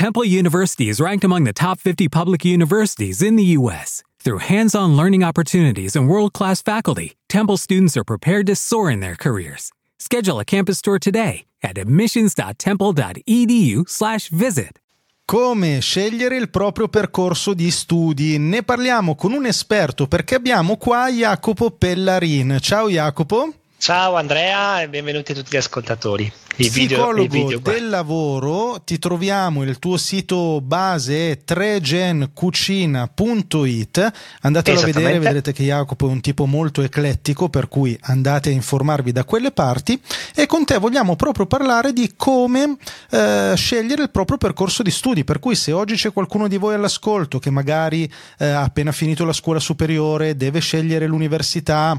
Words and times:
Temple 0.00 0.24
University 0.24 0.88
is 0.88 0.96
ranked 0.98 1.24
among 1.24 1.44
the 1.44 1.52
top 1.52 1.78
50 1.78 2.08
public 2.08 2.42
universities 2.42 3.20
in 3.20 3.36
the 3.36 3.44
U.S. 3.58 4.02
Through 4.18 4.38
hands 4.38 4.74
on 4.74 4.96
learning 4.96 5.22
opportunities 5.22 5.94
and 5.94 6.08
world 6.08 6.32
class 6.32 6.62
faculty, 6.62 7.18
Temple 7.28 7.58
students 7.58 7.98
are 7.98 8.04
prepared 8.04 8.46
to 8.46 8.56
soar 8.56 8.90
in 8.90 9.00
their 9.00 9.14
careers. 9.14 9.70
Schedule 9.98 10.40
a 10.40 10.44
campus 10.46 10.80
tour 10.80 10.98
today 10.98 11.44
at 11.62 11.76
admissions.temple.edu/slash 11.76 14.30
visit. 14.30 14.78
Come 15.26 15.80
scegliere 15.80 16.38
il 16.38 16.48
proprio 16.48 16.88
percorso 16.88 17.52
di 17.52 17.70
studi? 17.70 18.38
Ne 18.38 18.62
parliamo 18.62 19.14
con 19.14 19.32
un 19.32 19.44
esperto 19.44 20.06
perché 20.06 20.34
abbiamo 20.34 20.78
qua 20.78 21.10
Jacopo 21.10 21.72
Pellarin. 21.72 22.56
Ciao 22.62 22.88
Jacopo. 22.88 23.52
Ciao 23.76 24.16
Andrea 24.16 24.80
e 24.80 24.88
benvenuti 24.88 25.32
a 25.32 25.34
tutti 25.34 25.50
gli 25.50 25.58
ascoltatori. 25.58 26.32
Psicologo 26.68 27.22
video, 27.22 27.46
video 27.46 27.72
del 27.72 27.88
lavoro, 27.88 28.82
ti 28.84 28.98
troviamo 28.98 29.62
il 29.62 29.78
tuo 29.78 29.96
sito 29.96 30.60
base 30.60 31.30
è 31.30 31.38
tregencucina.it. 31.42 34.12
Andatelo 34.42 34.80
a 34.80 34.84
vedere, 34.84 35.18
vedrete 35.18 35.52
che 35.52 35.64
Jacopo 35.64 36.06
è 36.06 36.10
un 36.10 36.20
tipo 36.20 36.44
molto 36.44 36.82
eclettico, 36.82 37.48
per 37.48 37.68
cui 37.68 37.96
andate 38.02 38.50
a 38.50 38.52
informarvi 38.52 39.10
da 39.10 39.24
quelle 39.24 39.52
parti. 39.52 39.98
E 40.34 40.44
con 40.44 40.66
te 40.66 40.76
vogliamo 40.76 41.16
proprio 41.16 41.46
parlare 41.46 41.94
di 41.94 42.12
come 42.14 42.76
eh, 43.10 43.54
scegliere 43.56 44.02
il 44.02 44.10
proprio 44.10 44.36
percorso 44.36 44.82
di 44.82 44.90
studi. 44.90 45.24
Per 45.24 45.38
cui, 45.38 45.54
se 45.54 45.72
oggi 45.72 45.94
c'è 45.94 46.12
qualcuno 46.12 46.46
di 46.46 46.58
voi 46.58 46.74
all'ascolto 46.74 47.38
che 47.38 47.48
magari 47.48 48.04
eh, 48.38 48.46
ha 48.46 48.64
appena 48.64 48.92
finito 48.92 49.24
la 49.24 49.32
scuola 49.32 49.60
superiore, 49.60 50.36
deve 50.36 50.60
scegliere 50.60 51.06
l'università 51.06 51.98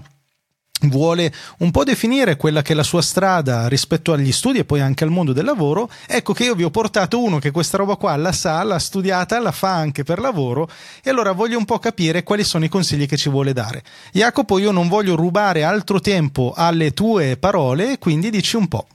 vuole 0.83 1.31
un 1.59 1.71
po' 1.71 1.83
definire 1.83 2.37
quella 2.37 2.61
che 2.61 2.73
è 2.73 2.75
la 2.75 2.83
sua 2.83 3.01
strada 3.01 3.67
rispetto 3.67 4.13
agli 4.13 4.31
studi 4.31 4.59
e 4.59 4.65
poi 4.65 4.81
anche 4.81 5.03
al 5.03 5.09
mondo 5.09 5.33
del 5.33 5.45
lavoro, 5.45 5.89
ecco 6.07 6.33
che 6.33 6.43
io 6.43 6.55
vi 6.55 6.63
ho 6.63 6.69
portato 6.69 7.21
uno 7.21 7.39
che 7.39 7.51
questa 7.51 7.77
roba 7.77 7.95
qua 7.95 8.15
la 8.15 8.31
sa, 8.31 8.63
l'ha 8.63 8.79
studiata, 8.79 9.39
la 9.39 9.51
fa 9.51 9.73
anche 9.73 10.03
per 10.03 10.19
lavoro 10.19 10.69
e 11.03 11.09
allora 11.09 11.31
voglio 11.33 11.57
un 11.57 11.65
po' 11.65 11.79
capire 11.79 12.23
quali 12.23 12.43
sono 12.43 12.65
i 12.65 12.69
consigli 12.69 13.07
che 13.07 13.17
ci 13.17 13.29
vuole 13.29 13.53
dare. 13.53 13.83
Jacopo, 14.11 14.57
io 14.57 14.71
non 14.71 14.87
voglio 14.87 15.15
rubare 15.15 15.63
altro 15.63 15.99
tempo 15.99 16.53
alle 16.55 16.93
tue 16.93 17.37
parole, 17.37 17.97
quindi 17.97 18.29
dici 18.29 18.55
un 18.55 18.67
po'. 18.67 18.87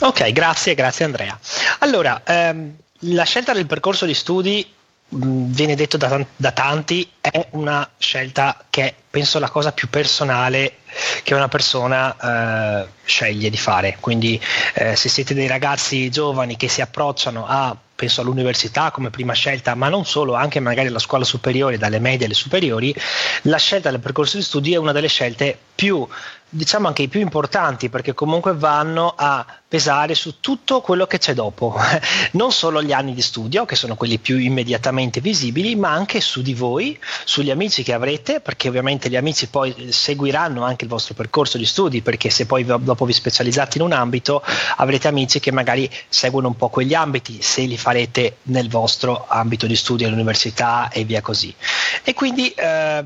Ok, 0.00 0.30
grazie, 0.32 0.74
grazie 0.74 1.04
Andrea. 1.04 1.38
Allora, 1.78 2.22
ehm, 2.24 2.74
la 3.00 3.24
scelta 3.24 3.52
del 3.52 3.66
percorso 3.66 4.04
di 4.06 4.14
studi 4.14 4.66
viene 5.10 5.74
detto 5.74 5.96
da, 5.96 6.24
da, 6.36 6.52
tanti, 6.52 7.08
è 7.20 7.48
una 7.52 7.88
scelta 7.98 8.64
che 8.68 8.94
penso 9.08 9.38
la 9.38 9.48
cosa 9.48 9.72
più 9.72 9.88
personale 9.88 10.78
che 11.22 11.34
una 11.34 11.48
persona 11.48 12.82
eh, 12.82 12.88
sceglie 13.04 13.50
di 13.50 13.56
fare. 13.56 13.96
Quindi 14.00 14.40
eh, 14.74 14.96
se 14.96 15.08
siete 15.08 15.34
dei 15.34 15.46
ragazzi 15.46 16.10
giovani 16.10 16.56
che 16.56 16.68
si 16.68 16.80
approcciano 16.80 17.46
a 17.46 17.76
penso 17.98 18.20
all'università 18.20 18.92
come 18.92 19.10
prima 19.10 19.32
scelta, 19.32 19.74
ma 19.74 19.88
non 19.88 20.06
solo, 20.06 20.34
anche 20.34 20.60
magari 20.60 20.86
alla 20.86 21.00
scuola 21.00 21.24
superiore, 21.24 21.78
dalle 21.78 21.98
medie 21.98 22.26
alle 22.26 22.34
superiori, 22.34 22.94
la 23.42 23.56
scelta 23.56 23.90
del 23.90 23.98
percorso 23.98 24.36
di 24.36 24.44
studi 24.44 24.72
è 24.72 24.76
una 24.76 24.92
delle 24.92 25.08
scelte 25.08 25.58
più 25.74 26.06
diciamo 26.48 26.86
anche 26.86 27.02
i 27.02 27.08
più 27.08 27.20
importanti 27.20 27.88
perché 27.90 28.14
comunque 28.14 28.54
vanno 28.54 29.12
a 29.16 29.44
pesare 29.68 30.14
su 30.14 30.40
tutto 30.40 30.80
quello 30.80 31.06
che 31.06 31.18
c'è 31.18 31.34
dopo, 31.34 31.76
non 32.32 32.52
solo 32.52 32.82
gli 32.82 32.92
anni 32.92 33.12
di 33.12 33.20
studio 33.20 33.66
che 33.66 33.76
sono 33.76 33.96
quelli 33.96 34.18
più 34.18 34.38
immediatamente 34.38 35.20
visibili, 35.20 35.76
ma 35.76 35.90
anche 35.90 36.20
su 36.22 36.40
di 36.40 36.54
voi, 36.54 36.98
sugli 37.24 37.50
amici 37.50 37.82
che 37.82 37.92
avrete, 37.92 38.40
perché 38.40 38.68
ovviamente 38.68 39.10
gli 39.10 39.16
amici 39.16 39.48
poi 39.48 39.88
seguiranno 39.90 40.64
anche 40.64 40.84
il 40.84 40.90
vostro 40.90 41.14
percorso 41.14 41.58
di 41.58 41.66
studi, 41.66 42.00
perché 42.00 42.30
se 42.30 42.46
poi 42.46 42.64
dopo 42.64 43.04
vi 43.04 43.12
specializzate 43.12 43.76
in 43.76 43.84
un 43.84 43.92
ambito 43.92 44.42
avrete 44.76 45.08
amici 45.08 45.38
che 45.40 45.52
magari 45.52 45.90
seguono 46.08 46.48
un 46.48 46.56
po' 46.56 46.70
quegli 46.70 46.94
ambiti, 46.94 47.42
se 47.42 47.62
li 47.62 47.76
farete 47.76 48.38
nel 48.44 48.70
vostro 48.70 49.26
ambito 49.28 49.66
di 49.66 49.76
studio 49.76 50.06
all'università 50.06 50.88
e 50.88 51.04
via 51.04 51.20
così. 51.20 51.54
E 52.02 52.14
quindi 52.14 52.48
eh, 52.48 53.04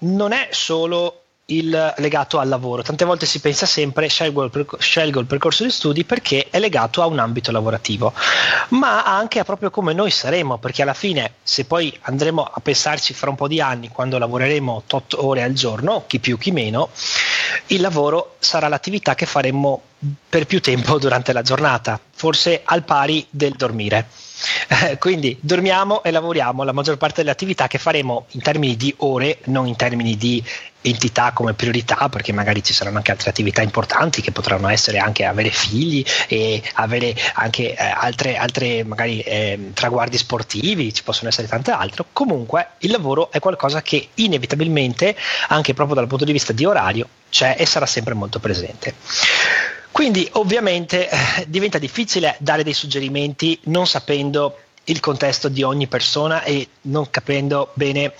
non 0.00 0.32
è 0.32 0.48
solo 0.50 1.23
il 1.46 1.94
legato 1.98 2.38
al 2.38 2.48
lavoro. 2.48 2.82
Tante 2.82 3.04
volte 3.04 3.26
si 3.26 3.40
pensa 3.40 3.66
sempre 3.66 4.08
scelgo 4.08 4.44
il, 4.44 4.50
perc- 4.50 4.78
scelgo 4.78 5.20
il, 5.20 5.26
percorso 5.26 5.64
di 5.64 5.70
studi 5.70 6.04
perché 6.04 6.46
è 6.48 6.58
legato 6.58 7.02
a 7.02 7.06
un 7.06 7.18
ambito 7.18 7.52
lavorativo, 7.52 8.12
ma 8.70 9.04
anche 9.04 9.40
a 9.40 9.44
proprio 9.44 9.70
come 9.70 9.92
noi 9.92 10.10
saremo, 10.10 10.58
perché 10.58 10.82
alla 10.82 10.94
fine 10.94 11.34
se 11.42 11.66
poi 11.66 11.96
andremo 12.02 12.42
a 12.42 12.60
pensarci 12.60 13.12
fra 13.12 13.30
un 13.30 13.36
po' 13.36 13.48
di 13.48 13.60
anni, 13.60 13.88
quando 13.88 14.18
lavoreremo 14.18 14.84
8 14.88 15.26
ore 15.26 15.42
al 15.42 15.52
giorno, 15.52 16.04
chi 16.06 16.18
più 16.18 16.38
chi 16.38 16.50
meno, 16.50 16.88
il 17.68 17.80
lavoro 17.80 18.36
sarà 18.38 18.68
l'attività 18.68 19.14
che 19.14 19.26
faremo 19.26 19.82
per 20.28 20.46
più 20.46 20.60
tempo 20.60 20.98
durante 20.98 21.32
la 21.32 21.42
giornata, 21.42 22.00
forse 22.14 22.62
al 22.64 22.84
pari 22.84 23.26
del 23.28 23.52
dormire. 23.52 24.08
Eh, 24.68 24.98
quindi 24.98 25.38
dormiamo 25.40 26.02
e 26.02 26.10
lavoriamo 26.10 26.64
la 26.64 26.72
maggior 26.72 26.96
parte 26.96 27.16
delle 27.16 27.30
attività 27.30 27.66
che 27.66 27.78
faremo 27.78 28.26
in 28.30 28.42
termini 28.42 28.76
di 28.76 28.92
ore, 28.98 29.38
non 29.44 29.66
in 29.66 29.76
termini 29.76 30.16
di 30.16 30.42
entità 30.86 31.32
come 31.32 31.54
priorità, 31.54 32.08
perché 32.08 32.32
magari 32.32 32.62
ci 32.62 32.72
saranno 32.72 32.98
anche 32.98 33.10
altre 33.10 33.30
attività 33.30 33.62
importanti 33.62 34.20
che 34.20 34.32
potranno 34.32 34.68
essere 34.68 34.98
anche 34.98 35.24
avere 35.24 35.50
figli 35.50 36.04
e 36.28 36.62
avere 36.74 37.14
anche 37.34 37.74
eh, 37.74 37.76
altre, 37.82 38.36
altre 38.36 38.84
magari 38.84 39.20
eh, 39.20 39.70
traguardi 39.72 40.18
sportivi, 40.18 40.92
ci 40.92 41.02
possono 41.02 41.28
essere 41.28 41.48
tante 41.48 41.70
altre. 41.70 42.04
Comunque 42.12 42.68
il 42.78 42.90
lavoro 42.90 43.30
è 43.30 43.38
qualcosa 43.38 43.80
che 43.82 44.08
inevitabilmente, 44.14 45.16
anche 45.48 45.74
proprio 45.74 45.96
dal 45.96 46.06
punto 46.06 46.24
di 46.24 46.32
vista 46.32 46.52
di 46.52 46.64
orario, 46.64 47.08
c'è 47.30 47.56
e 47.58 47.66
sarà 47.66 47.86
sempre 47.86 48.14
molto 48.14 48.38
presente. 48.38 48.94
Quindi 49.90 50.28
ovviamente 50.32 51.08
eh, 51.08 51.18
diventa 51.46 51.78
difficile 51.78 52.36
dare 52.40 52.64
dei 52.64 52.74
suggerimenti 52.74 53.58
non 53.64 53.86
sapendo 53.86 54.58
il 54.84 55.00
contesto 55.00 55.48
di 55.48 55.62
ogni 55.62 55.86
persona 55.86 56.42
e 56.42 56.68
non 56.82 57.08
capendo 57.10 57.70
bene 57.74 58.12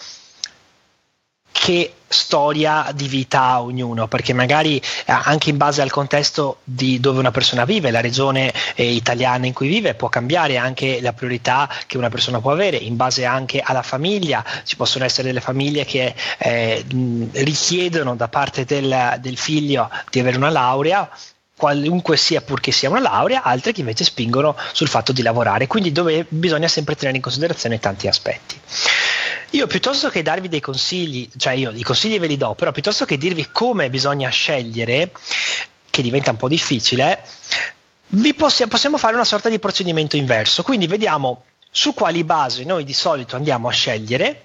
che 1.55 1.93
storia 2.09 2.91
di 2.93 3.07
vita 3.07 3.43
ha 3.43 3.63
ognuno, 3.63 4.09
perché 4.09 4.33
magari 4.33 4.77
eh, 4.77 4.83
anche 5.07 5.51
in 5.51 5.57
base 5.57 5.83
al 5.83 5.91
contesto 5.91 6.59
di 6.65 6.99
dove 6.99 7.21
una 7.21 7.31
persona 7.31 7.65
vive, 7.65 7.93
la 7.93 8.01
regione 8.01 8.53
eh, 8.75 8.91
italiana 8.91 9.47
in 9.47 9.53
cui 9.53 9.69
vive, 9.69 9.95
può 9.95 10.09
cambiare 10.09 10.57
anche 10.57 11.01
la 11.01 11.13
priorità 11.13 11.71
che 11.87 11.97
una 11.97 12.11
persona 12.11 12.41
può 12.41 12.51
avere, 12.51 12.77
in 12.77 12.97
base 12.97 13.25
anche 13.25 13.61
alla 13.61 13.83
famiglia, 13.83 14.45
ci 14.65 14.77
possono 14.77 15.05
essere 15.05 15.29
delle 15.29 15.41
famiglie 15.41 15.85
che 15.85 16.15
eh, 16.39 16.85
richiedono 17.33 18.17
da 18.17 18.29
parte 18.29 18.65
del, 18.65 19.17
del 19.21 19.39
figlio 19.39 19.89
di 20.11 20.19
avere 20.19 20.37
una 20.37 20.51
laurea, 20.51 21.09
qualunque 21.57 22.17
sia 22.17 22.41
purché 22.41 22.73
sia 22.73 22.91
una 22.91 23.01
laurea, 23.01 23.43
altre 23.43 23.73
che 23.73 23.81
invece 23.81 24.05
spingono 24.05 24.57
sul 24.73 24.89
fatto 24.89 25.13
di 25.13 25.23
lavorare, 25.23 25.67
quindi 25.67 25.93
dove 25.93 26.27
bisogna 26.29 26.69
sempre 26.69 26.97
tenere 26.97 27.17
in 27.17 27.23
considerazione 27.23 27.79
tanti 27.79 28.09
aspetti. 28.09 28.61
Io 29.51 29.67
piuttosto 29.69 30.11
che 30.11 30.23
darvi 30.23 30.49
dei 30.49 30.61
consigli, 30.61 31.29
cioè 31.37 31.53
io 31.53 31.71
i 31.71 31.83
consigli 31.83 32.19
ve 32.19 32.27
li 32.27 32.37
do, 32.37 32.55
però 32.55 32.73
piuttosto 32.73 33.05
che 33.05 33.17
dirvi 33.17 33.51
come 33.53 33.89
bisogna 33.89 34.29
scegliere, 34.29 35.13
che 35.91 36.03
diventa 36.03 36.33
un 36.33 36.37
po' 36.37 36.49
difficile, 36.49 37.23
vi 38.09 38.35
possi- 38.35 38.67
possiamo 38.67 38.99
fare 38.99 39.15
una 39.15 39.25
sorta 39.25 39.49
di 39.49 39.61
procedimento 39.61 40.17
inverso, 40.17 40.65
quindi 40.65 40.89
vediamo 40.89 41.45
su 41.71 41.95
quali 41.95 42.25
basi 42.25 42.65
noi 42.65 42.85
di 42.85 42.93
solito 42.93 43.37
andiamo 43.37 43.69
a 43.69 43.73
scegliere 43.73 44.43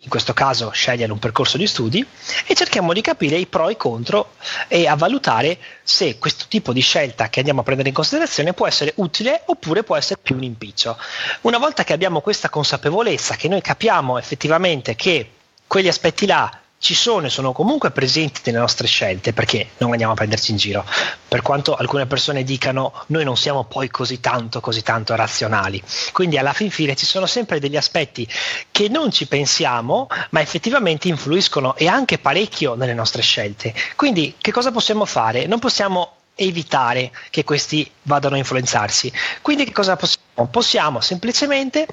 in 0.00 0.08
questo 0.08 0.32
caso 0.32 0.70
scegliere 0.70 1.10
un 1.10 1.18
percorso 1.18 1.56
di 1.56 1.66
studi 1.66 2.06
e 2.46 2.54
cerchiamo 2.54 2.92
di 2.92 3.00
capire 3.00 3.36
i 3.36 3.46
pro 3.46 3.68
e 3.68 3.72
i 3.72 3.76
contro 3.76 4.34
e 4.68 4.86
a 4.86 4.94
valutare 4.94 5.58
se 5.82 6.18
questo 6.18 6.44
tipo 6.48 6.72
di 6.72 6.80
scelta 6.80 7.28
che 7.28 7.40
andiamo 7.40 7.60
a 7.60 7.64
prendere 7.64 7.88
in 7.88 7.94
considerazione 7.94 8.52
può 8.52 8.66
essere 8.68 8.92
utile 8.96 9.42
oppure 9.46 9.82
può 9.82 9.96
essere 9.96 10.20
più 10.22 10.36
un 10.36 10.44
impiccio. 10.44 10.96
Una 11.42 11.58
volta 11.58 11.82
che 11.82 11.92
abbiamo 11.92 12.20
questa 12.20 12.48
consapevolezza, 12.48 13.34
che 13.34 13.48
noi 13.48 13.60
capiamo 13.60 14.18
effettivamente 14.18 14.94
che 14.94 15.32
quegli 15.66 15.88
aspetti 15.88 16.26
là 16.26 16.60
ci 16.78 16.94
sono 16.94 17.26
e 17.26 17.30
sono 17.30 17.52
comunque 17.52 17.90
presenti 17.90 18.40
nelle 18.44 18.58
nostre 18.58 18.86
scelte 18.86 19.32
perché 19.32 19.70
non 19.78 19.90
andiamo 19.90 20.12
a 20.12 20.16
prenderci 20.16 20.52
in 20.52 20.56
giro. 20.56 20.84
Per 21.26 21.42
quanto 21.42 21.74
alcune 21.74 22.06
persone 22.06 22.44
dicano 22.44 22.92
noi 23.08 23.24
non 23.24 23.36
siamo 23.36 23.64
poi 23.64 23.88
così 23.88 24.20
tanto 24.20 24.60
così 24.60 24.82
tanto 24.82 25.14
razionali. 25.14 25.82
Quindi 26.12 26.38
alla 26.38 26.52
fin 26.52 26.70
fine 26.70 26.94
ci 26.94 27.06
sono 27.06 27.26
sempre 27.26 27.58
degli 27.58 27.76
aspetti 27.76 28.28
che 28.70 28.88
non 28.88 29.10
ci 29.10 29.26
pensiamo 29.26 30.08
ma 30.30 30.40
effettivamente 30.40 31.08
influiscono 31.08 31.76
e 31.76 31.88
anche 31.88 32.18
parecchio 32.18 32.74
nelle 32.74 32.94
nostre 32.94 33.22
scelte. 33.22 33.74
Quindi 33.96 34.36
che 34.38 34.52
cosa 34.52 34.70
possiamo 34.70 35.04
fare? 35.04 35.46
Non 35.46 35.58
possiamo 35.58 36.12
evitare 36.36 37.10
che 37.30 37.42
questi 37.42 37.90
vadano 38.02 38.36
a 38.36 38.38
influenzarsi. 38.38 39.12
Quindi 39.42 39.64
che 39.64 39.72
cosa 39.72 39.96
possiamo? 39.96 40.26
Possiamo 40.50 41.00
semplicemente 41.00 41.86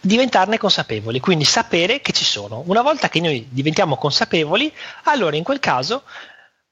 diventarne 0.00 0.58
consapevoli, 0.58 1.20
quindi 1.20 1.44
sapere 1.44 2.00
che 2.00 2.12
ci 2.12 2.24
sono. 2.24 2.62
Una 2.66 2.82
volta 2.82 3.08
che 3.08 3.20
noi 3.20 3.46
diventiamo 3.50 3.96
consapevoli, 3.96 4.72
allora 5.04 5.36
in 5.36 5.42
quel 5.42 5.60
caso 5.60 6.02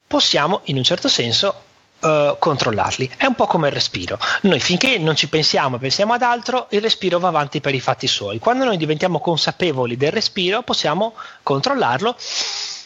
possiamo 0.07 0.61
in 0.65 0.77
un 0.77 0.83
certo 0.83 1.07
senso 1.07 1.63
uh, 1.99 2.35
controllarli. 2.37 3.09
È 3.17 3.25
un 3.25 3.35
po' 3.35 3.47
come 3.47 3.67
il 3.67 3.73
respiro. 3.73 4.17
Noi 4.41 4.59
finché 4.59 4.97
non 4.97 5.15
ci 5.15 5.27
pensiamo 5.27 5.75
e 5.75 5.79
pensiamo 5.79 6.13
ad 6.13 6.21
altro, 6.21 6.67
il 6.71 6.81
respiro 6.81 7.19
va 7.19 7.29
avanti 7.29 7.61
per 7.61 7.73
i 7.73 7.79
fatti 7.79 8.07
suoi. 8.07 8.39
Quando 8.39 8.65
noi 8.65 8.77
diventiamo 8.77 9.19
consapevoli 9.19 9.97
del 9.97 10.11
respiro, 10.11 10.61
possiamo 10.63 11.15
controllarlo 11.43 12.15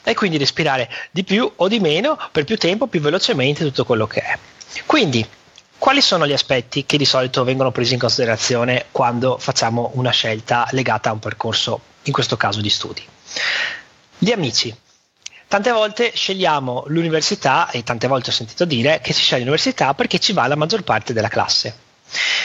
e 0.04 0.14
quindi 0.14 0.38
respirare 0.38 0.90
di 1.12 1.24
più 1.24 1.52
o 1.56 1.68
di 1.68 1.80
meno 1.80 2.18
per 2.32 2.44
più 2.44 2.58
tempo, 2.58 2.88
più 2.88 3.00
velocemente 3.00 3.64
tutto 3.64 3.86
quello 3.86 4.06
che 4.06 4.22
è. 4.22 4.38
Quindi 4.86 5.26
Quali 5.78 6.02
sono 6.02 6.26
gli 6.26 6.34
aspetti 6.34 6.86
che 6.86 6.98
di 6.98 7.06
solito 7.06 7.44
vengono 7.44 7.72
presi 7.72 7.94
in 7.94 8.00
considerazione 8.00 8.86
quando 8.92 9.38
facciamo 9.38 9.92
una 9.96 10.10
scelta 10.10 10.68
legata 10.72 11.10
a 11.10 11.14
un 11.14 11.20
percorso, 11.20 11.80
in 12.04 12.14
questo 12.14 12.38
caso 12.38 12.62
di 12.62 12.70
studi? 12.70 13.06
Gli 14.18 14.32
amici. 14.32 14.76
Tante 15.48 15.72
volte 15.72 16.12
scegliamo 16.16 16.86
l'università 16.88 17.70
e 17.70 17.84
tante 17.84 18.08
volte 18.08 18.32
ho 18.32 18.34
sentito 18.34 18.66
dire 18.66 19.00
che 19.02 19.14
si 19.14 19.22
sceglie 19.22 19.42
l'università 19.42 19.94
perché 19.94 20.18
ci 20.18 20.34
va 20.34 20.48
la 20.48 20.56
maggior 20.56 20.82
parte 20.82 21.14
della 21.14 21.28
classe. 21.28 21.78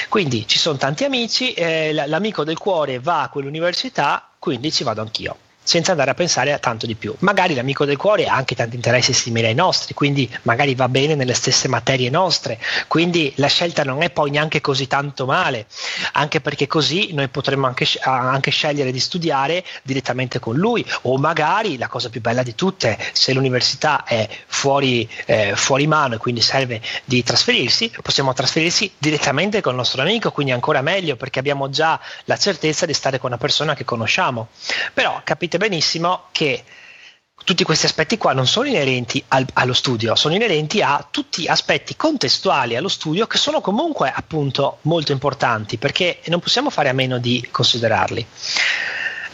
Quindi 0.09 0.47
ci 0.47 0.59
sono 0.59 0.76
tanti 0.76 1.05
amici, 1.05 1.55
eh, 1.55 1.93
l'amico 1.93 2.44
del 2.44 2.59
cuore 2.59 2.99
va 2.99 3.23
a 3.23 3.29
quell'università, 3.29 4.29
quindi 4.38 4.71
ci 4.71 4.85
vado 4.85 5.00
anch'io 5.00 5.37
senza 5.71 5.93
andare 5.93 6.11
a 6.11 6.15
pensare 6.15 6.53
a 6.53 6.59
tanto 6.59 6.85
di 6.85 6.97
più. 6.97 7.15
Magari 7.21 7.55
l'amico 7.55 7.85
del 7.85 7.97
cuore 7.97 8.27
ha 8.27 8.35
anche 8.35 8.57
tanti 8.57 8.75
interessi 8.75 9.13
simili 9.13 9.47
ai 9.47 9.55
nostri, 9.55 9.95
quindi 9.95 10.29
magari 10.43 10.75
va 10.75 10.89
bene 10.89 11.15
nelle 11.15 11.33
stesse 11.33 11.69
materie 11.69 12.11
nostre, 12.11 12.59
quindi 12.89 13.33
la 13.37 13.47
scelta 13.47 13.85
non 13.85 14.03
è 14.03 14.11
poi 14.11 14.31
neanche 14.31 14.61
così 14.61 14.89
tanto 14.89 15.27
male, 15.27 15.67
anche 16.15 16.41
perché 16.41 16.67
così 16.67 17.13
noi 17.13 17.29
potremmo 17.29 17.69
anche, 17.69 17.87
anche 18.01 18.51
scegliere 18.51 18.91
di 18.91 18.99
studiare 18.99 19.65
direttamente 19.85 20.41
con 20.41 20.57
lui 20.57 20.85
o 21.03 21.17
magari 21.19 21.79
la 21.79 21.87
cosa 21.87 22.09
più 22.09 22.21
bella 22.21 22.43
di 22.43 22.57
tutte, 22.57 22.99
se 23.13 23.33
l'università 23.33 24.03
è 24.03 24.29
fuori, 24.49 25.09
eh, 25.27 25.53
fuori 25.55 25.87
mano 25.87 26.17
e 26.17 26.19
quindi 26.19 26.41
serve 26.41 26.81
di 27.05 27.23
trasferirsi, 27.23 27.93
possiamo 28.03 28.33
trasferirsi 28.33 28.91
direttamente 28.99 29.61
con 29.61 29.71
il 29.71 29.79
nostro 29.79 30.03
amico, 30.03 30.33
quindi 30.33 30.51
ancora 30.51 30.83
meglio 30.83 31.15
perché 31.15 31.39
abbiamo 31.39 31.71
già 31.71 32.01
la 32.25 32.37
certezza 32.37 32.87
di 32.87 32.93
stare 32.93 33.21
con 33.21 33.31
una 33.31 33.39
persona 33.39 33.75
che 33.75 33.85
conosciamo. 33.85 34.49
Però 34.93 35.21
capite 35.23 35.59
benissimo 35.61 36.29
che 36.33 36.65
tutti 37.45 37.65
questi 37.65 37.85
aspetti 37.85 38.17
qua 38.17 38.33
non 38.33 38.47
sono 38.47 38.67
inerenti 38.67 39.23
al, 39.29 39.47
allo 39.53 39.75
studio, 39.75 40.15
sono 40.15 40.35
inerenti 40.35 40.81
a 40.81 41.07
tutti 41.11 41.47
aspetti 41.47 41.97
contestuali 41.97 42.77
allo 42.77 42.89
studio 42.89 43.27
che 43.27 43.37
sono 43.37 43.61
comunque 43.61 44.11
appunto 44.11 44.79
molto 44.83 45.12
importanti 45.12 45.77
perché 45.77 46.21
non 46.29 46.41
possiamo 46.41 46.71
fare 46.71 46.89
a 46.89 46.95
meno 46.95 47.19
di 47.19 47.47
considerarli. 47.51 48.27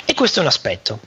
E 0.05 0.15
questo 0.15 0.41
è 0.41 0.43
un 0.43 0.49
aspetto. 0.49 0.99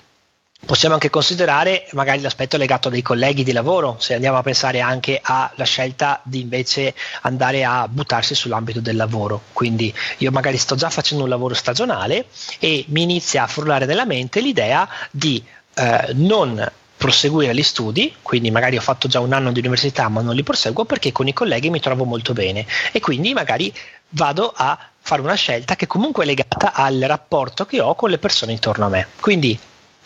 Possiamo 0.66 0.94
anche 0.94 1.10
considerare 1.10 1.88
magari 1.94 2.22
l'aspetto 2.22 2.58
legato 2.58 2.90
dei 2.90 3.02
colleghi 3.02 3.44
di 3.44 3.54
lavoro, 3.54 3.96
se 4.00 4.14
andiamo 4.14 4.38
a 4.38 4.44
pensare 4.44 4.82
anche 4.82 5.20
alla 5.24 5.64
scelta 5.64 6.20
di 6.24 6.42
invece 6.42 6.94
andare 7.22 7.64
a 7.64 7.88
buttarsi 7.88 8.36
sull'ambito 8.36 8.80
del 8.80 8.96
lavoro. 8.96 9.42
Quindi 9.54 9.92
io 10.18 10.32
magari 10.32 10.58
sto 10.58 10.76
già 10.76 10.90
facendo 10.90 11.24
un 11.24 11.30
lavoro 11.30 11.56
stagionale 11.56 12.26
e 12.60 12.86
mi 12.90 13.04
inizia 13.04 13.44
a 13.44 13.48
frullare 13.48 13.86
nella 13.86 14.06
mente 14.06 14.42
l'idea 14.42 14.88
di 15.10 15.44
eh, 15.74 16.12
non 16.14 16.72
proseguire 16.98 17.56
gli 17.56 17.64
studi, 17.64 18.14
quindi 18.22 18.52
magari 18.52 18.76
ho 18.76 18.82
fatto 18.82 19.08
già 19.08 19.22
un 19.22 19.32
anno 19.32 19.54
di 19.54 19.60
università 19.60 20.10
ma 20.10 20.20
non 20.20 20.36
li 20.36 20.44
proseguo 20.44 20.84
perché 20.84 21.14
con 21.14 21.30
i 21.30 21.34
colleghi 21.34 21.70
mi 21.70 21.80
trovo 21.80 22.04
molto 22.04 22.34
bene 22.34 22.66
e 22.92 23.00
quindi 23.00 23.34
magari 23.34 23.74
vado 24.10 24.52
a 24.54 24.78
fare 25.00 25.22
una 25.22 25.36
scelta 25.36 25.78
che 25.78 25.88
comunque 25.88 26.24
è 26.24 26.28
legata 26.28 26.74
al 26.74 27.00
rapporto 27.00 27.66
che 27.66 27.80
ho 27.80 27.96
con 27.96 28.10
le 28.10 28.18
persone 28.18 28.52
intorno 28.52 28.86
a 28.86 28.90
me. 28.90 29.08
Quindi 29.22 29.58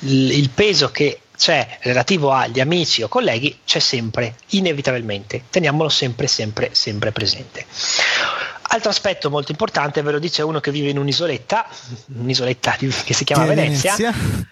il 0.06 0.50
peso 0.50 0.92
che 0.92 1.20
c'è 1.36 1.80
relativo 1.82 2.32
agli 2.32 2.60
amici 2.60 3.02
o 3.02 3.08
colleghi 3.08 3.60
c'è 3.66 3.80
sempre, 3.80 4.36
inevitabilmente. 4.50 5.44
Teniamolo 5.50 5.90
sempre, 5.90 6.28
sempre, 6.28 6.70
sempre 6.72 7.12
presente. 7.12 7.66
Altro 8.62 8.90
aspetto 8.90 9.30
molto 9.30 9.52
importante, 9.52 10.02
ve 10.02 10.12
lo 10.12 10.20
dice 10.20 10.42
uno 10.42 10.60
che 10.60 10.72
vive 10.72 10.90
in 10.90 10.98
un'isoletta, 10.98 11.68
un'isoletta 12.18 12.76
che 13.04 13.14
si 13.14 13.24
chiama 13.24 13.46
Venezia, 13.46 13.96
Venezia, 13.96 14.48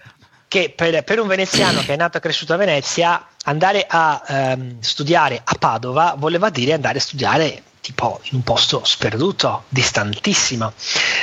che 0.46 0.72
per, 0.76 1.02
per, 1.02 1.18
un 1.18 1.26
veneziano 1.26 1.80
che 1.80 1.94
è 1.94 1.96
nato 1.96 2.18
e 2.18 2.20
cresciuto 2.20 2.52
a 2.52 2.56
Venezia, 2.56 3.26
andare 3.44 3.86
a 3.88 4.22
ehm, 4.26 4.80
studiare 4.80 5.40
a 5.42 5.54
Padova 5.58 6.14
voleva 6.18 6.50
dire 6.50 6.74
andare 6.74 6.98
a 6.98 7.00
studiare 7.00 7.62
tipo 7.82 8.20
in 8.30 8.36
un 8.36 8.42
posto 8.44 8.82
sperduto, 8.84 9.64
distantissimo. 9.68 10.72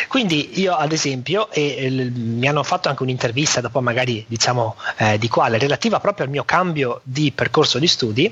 Quindi 0.09 0.59
io 0.59 0.75
ad 0.75 0.91
esempio, 0.91 1.50
e, 1.51 1.75
e 1.77 1.89
mi 1.89 2.47
hanno 2.47 2.63
fatto 2.63 2.89
anche 2.89 3.01
un'intervista 3.01 3.61
dopo 3.61 3.81
magari 3.81 4.25
diciamo 4.27 4.75
eh, 4.97 5.17
di 5.17 5.29
quale, 5.29 5.57
relativa 5.57 6.01
proprio 6.01 6.25
al 6.25 6.31
mio 6.31 6.44
cambio 6.44 7.00
di 7.03 7.31
percorso 7.31 7.79
di 7.79 7.88
studi, 7.88 8.31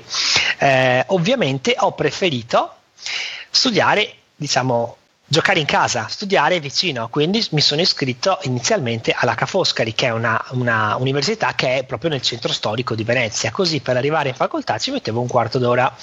eh, 0.58 1.04
ovviamente 1.08 1.74
ho 1.78 1.92
preferito 1.92 2.74
studiare 3.50 4.12
diciamo 4.36 4.98
giocare 5.30 5.60
in 5.60 5.66
casa, 5.66 6.06
studiare 6.08 6.58
vicino, 6.58 7.08
quindi 7.08 7.46
mi 7.50 7.60
sono 7.60 7.82
iscritto 7.82 8.38
inizialmente 8.44 9.14
all'H 9.14 9.44
Foscari, 9.44 9.92
che 9.92 10.06
è 10.06 10.10
una, 10.10 10.42
una, 10.52 10.96
università 10.96 11.52
che 11.54 11.78
è 11.78 11.84
proprio 11.84 12.08
nel 12.08 12.22
centro 12.22 12.50
storico 12.50 12.94
di 12.94 13.04
Venezia, 13.04 13.50
così 13.50 13.80
per 13.80 13.98
arrivare 13.98 14.30
in 14.30 14.34
facoltà 14.34 14.78
ci 14.78 14.90
mettevo 14.90 15.20
un 15.20 15.28
quarto 15.28 15.58
d'ora, 15.58 15.94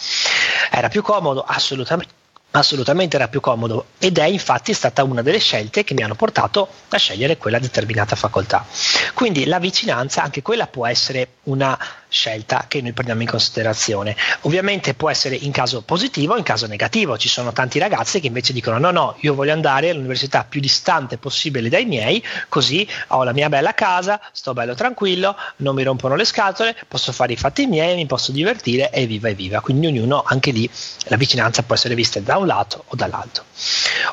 era 0.72 0.90
più 0.90 1.02
comodo, 1.02 1.44
assolutamente 1.44 2.14
assolutamente 2.56 3.18
era 3.18 3.28
più 3.28 3.42
comodo 3.42 3.88
ed 3.98 4.18
è 4.18 4.26
infatti 4.26 4.74
stata 4.74 5.04
una 5.04 5.22
delle 5.22 5.40
scelte 5.40 5.84
che 5.84 5.94
mi 5.94 6.04
hanno 6.04 6.16
portato 6.16 6.68
a 6.90 6.98
scegliere 6.98 7.38
quella 7.38 7.60
determinata 7.60 8.16
facoltà. 8.16 8.66
Quindi 9.14 9.46
la 9.46 9.60
vicinanza, 9.60 10.24
anche 10.24 10.42
quella 10.42 10.68
può 10.68 10.86
essere 10.86 11.28
una 11.44 11.78
scelta 12.08 12.66
che 12.68 12.82
noi 12.82 12.94
prendiamo 12.94 13.22
in 13.22 13.28
considerazione. 13.28 14.16
Ovviamente 14.42 14.94
può 14.94 15.10
essere 15.10 15.36
in 15.36 15.52
caso 15.52 15.82
positivo 15.82 16.34
o 16.34 16.38
in 16.38 16.44
caso 16.44 16.68
negativo. 16.68 17.18
Ci 17.18 17.28
sono 17.28 17.52
tanti 17.52 17.80
ragazzi 17.80 18.20
che 18.20 18.28
invece 18.28 18.54
dicono 18.54 18.78
no, 18.78 18.92
no, 18.92 19.16
io 19.20 19.34
voglio 19.34 19.54
andare 19.54 19.90
all'università 19.90 20.44
più 20.44 20.60
distante 20.60 21.18
possibile 21.18 21.70
dai 21.70 21.86
miei, 21.86 22.24
così 22.50 22.88
ho 23.08 23.24
la 23.24 23.34
mia 23.34 23.50
bella 23.50 23.74
casa, 23.74 24.20
sto 24.32 24.54
bello 24.54 24.76
tranquillo, 24.76 25.36
non 25.58 25.76
mi 25.76 25.84
rompono 25.84 26.16
le 26.16 26.26
scatole, 26.26 26.76
posso 26.88 27.12
fare 27.12 27.34
i 27.34 27.38
fatti 27.38 27.66
miei, 27.66 27.96
mi 27.96 28.06
posso 28.06 28.32
divertire 28.32 28.90
e 28.92 29.06
viva 29.06 29.30
e 29.30 29.34
viva. 29.34 29.62
Quindi 29.62 29.88
ognuno, 29.88 30.24
anche 30.26 30.52
lì, 30.52 30.70
la 31.06 31.18
vicinanza 31.18 31.64
può 31.64 31.76
essere 31.76 31.96
vista 31.96 32.20
da 32.20 32.38
un 32.38 32.48
lato 32.48 32.84
o 32.88 32.96
dall'altro. 32.96 33.44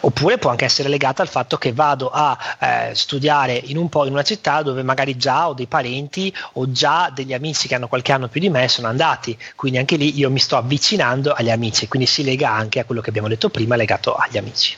Oppure 0.00 0.38
può 0.38 0.50
anche 0.50 0.64
essere 0.64 0.88
legata 0.88 1.22
al 1.22 1.28
fatto 1.28 1.56
che 1.58 1.72
vado 1.72 2.10
a 2.10 2.36
eh, 2.58 2.94
studiare 2.94 3.54
in 3.54 3.76
un 3.76 3.88
po' 3.88 4.06
in 4.06 4.12
una 4.12 4.22
città 4.22 4.62
dove 4.62 4.82
magari 4.82 5.16
già 5.16 5.48
ho 5.48 5.54
dei 5.54 5.66
parenti 5.66 6.34
o 6.54 6.70
già 6.70 7.10
degli 7.12 7.32
amici 7.32 7.68
che 7.68 7.74
hanno 7.74 7.81
qualche 7.88 8.12
anno 8.12 8.28
più 8.28 8.40
di 8.40 8.48
me 8.48 8.68
sono 8.68 8.88
andati, 8.88 9.36
quindi 9.54 9.78
anche 9.78 9.96
lì 9.96 10.18
io 10.18 10.30
mi 10.30 10.38
sto 10.38 10.56
avvicinando 10.56 11.32
agli 11.32 11.50
amici, 11.50 11.88
quindi 11.88 12.08
si 12.08 12.24
lega 12.24 12.50
anche 12.50 12.80
a 12.80 12.84
quello 12.84 13.00
che 13.00 13.10
abbiamo 13.10 13.28
detto 13.28 13.48
prima 13.48 13.76
legato 13.76 14.14
agli 14.14 14.38
amici. 14.38 14.76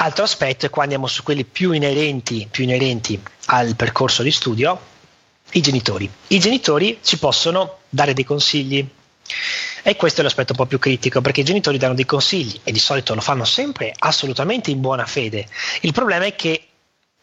Altro 0.00 0.24
aspetto 0.24 0.66
è 0.66 0.70
qua 0.70 0.84
andiamo 0.84 1.08
su 1.08 1.22
quelli 1.22 1.44
più 1.44 1.72
inerenti, 1.72 2.46
più 2.50 2.64
inerenti 2.64 3.20
al 3.46 3.74
percorso 3.74 4.22
di 4.22 4.30
studio, 4.30 4.80
i 5.52 5.60
genitori. 5.60 6.08
I 6.28 6.38
genitori 6.38 6.98
ci 7.02 7.18
possono 7.18 7.78
dare 7.88 8.12
dei 8.12 8.24
consigli. 8.24 8.86
E 9.82 9.96
questo 9.96 10.20
è 10.20 10.24
l'aspetto 10.24 10.52
un 10.52 10.58
po' 10.58 10.66
più 10.66 10.78
critico 10.78 11.20
perché 11.20 11.40
i 11.40 11.44
genitori 11.44 11.78
danno 11.78 11.94
dei 11.94 12.04
consigli 12.04 12.60
e 12.62 12.72
di 12.72 12.78
solito 12.78 13.14
lo 13.14 13.20
fanno 13.20 13.44
sempre 13.44 13.92
assolutamente 13.98 14.70
in 14.70 14.80
buona 14.80 15.04
fede. 15.04 15.46
Il 15.80 15.92
problema 15.92 16.24
è 16.26 16.36
che 16.36 16.67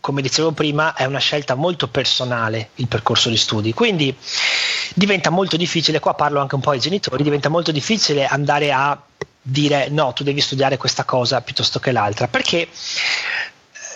come 0.06 0.22
dicevo 0.22 0.51
prima, 0.51 0.94
è 0.94 1.06
una 1.06 1.18
scelta 1.18 1.56
molto 1.56 1.88
personale 1.88 2.70
il 2.75 2.88
percorso 2.88 3.30
di 3.30 3.38
studi, 3.38 3.74
quindi 3.74 4.15
diventa 4.94 5.32
molto 5.32 5.58
difficile, 5.58 6.00
qua 6.00 6.13
parlo 6.13 6.39
anche 6.39 6.53
un 6.53 6.62
po' 6.62 6.70
ai 6.70 6.80
genitori, 6.80 7.24
diventa 7.24 7.50
molto 7.50 7.72
difficile 7.72 8.27
andare 8.27 8.72
a 8.72 9.01
dire 9.41 9.89
no, 9.89 10.13
tu 10.13 10.24
devi 10.24 10.41
studiare 10.41 10.77
questa 10.77 11.06
cosa 11.06 11.41
piuttosto 11.41 11.80
che 11.80 11.91
l'altra, 11.91 12.27
perché 12.27 12.62
eh, 12.62 12.70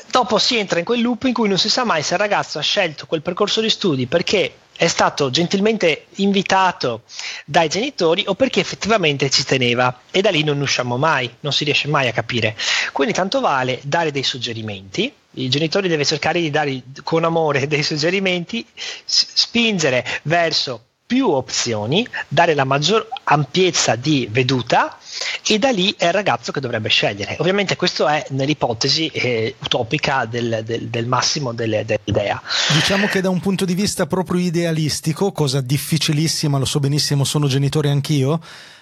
dopo 0.10 0.39
si 0.39 0.57
entra 0.57 0.79
in 0.79 0.86
quel 0.86 1.03
loop 1.03 1.25
in 1.25 1.34
cui 1.34 1.48
non 1.48 1.60
si 1.60 1.69
sa 1.69 1.84
mai 1.84 2.01
se 2.01 2.15
il 2.15 2.19
ragazzo 2.19 2.57
ha 2.57 2.63
scelto 2.63 3.05
quel 3.05 3.22
percorso 3.22 3.62
di 3.62 3.69
studi 3.69 4.07
perché 4.07 4.55
è 4.79 4.88
stato 4.88 5.29
gentilmente 5.29 6.05
invitato 6.15 7.01
dai 7.43 7.67
genitori 7.67 8.24
o 8.27 8.33
perché 8.33 8.62
effettivamente 8.62 9.29
ci 9.29 9.43
teneva 9.43 10.03
e 10.09 10.21
da 10.21 10.29
lì 10.29 10.41
non 10.41 10.62
usciamo 10.62 10.95
mai, 10.95 11.29
non 11.41 11.51
si 11.51 11.65
riesce 11.65 11.89
mai 11.89 12.07
a 12.07 12.13
capire. 12.13 12.55
Quindi 12.93 13.13
tanto 13.13 13.41
vale 13.41 13.81
dare 13.83 14.12
dei 14.12 14.24
suggerimenti, 14.24 15.12
i 15.31 15.50
genitori 15.50 15.89
devono 15.89 16.05
cercare 16.07 16.39
di 16.39 16.50
dare 16.50 16.81
con 17.03 17.25
amore 17.25 17.67
dei 17.67 17.83
suggerimenti, 17.83 18.65
spingere 19.03 20.05
verso 20.21 20.86
più 21.10 21.28
opzioni, 21.28 22.08
dare 22.28 22.54
la 22.54 22.66
maggior 22.66 23.08
ampiezza 23.24 23.96
di 23.96 24.28
veduta 24.30 24.96
e 25.44 25.58
da 25.58 25.72
lì 25.72 25.92
è 25.98 26.06
il 26.06 26.13
ragazzo 26.13 26.51
che 26.51 26.60
dovrebbe 26.60 26.89
scegliere. 26.89 27.36
Ovviamente 27.39 27.75
questo 27.75 28.08
è 28.08 28.24
nell'ipotesi 28.30 29.08
eh, 29.08 29.56
utopica 29.58 30.25
del, 30.25 30.62
del, 30.63 30.88
del 30.88 31.08
massimo 31.08 31.51
delle, 31.51 31.84
dell'idea. 31.84 32.39
Diciamo 32.75 33.08
che 33.08 33.22
da 33.22 33.30
un 33.32 33.39
punto 33.39 33.66
di 33.66 33.74
vista 33.74 34.06
proprio 34.06 34.39
idealistico, 34.39 35.32
cosa 35.32 35.62
difficilissima, 35.62 36.60
lo 36.60 36.66
so 36.66 36.80
benissimo, 36.80 37.24
sono 37.24 37.48
genitore 37.48 37.89
anch'io, 37.89 38.39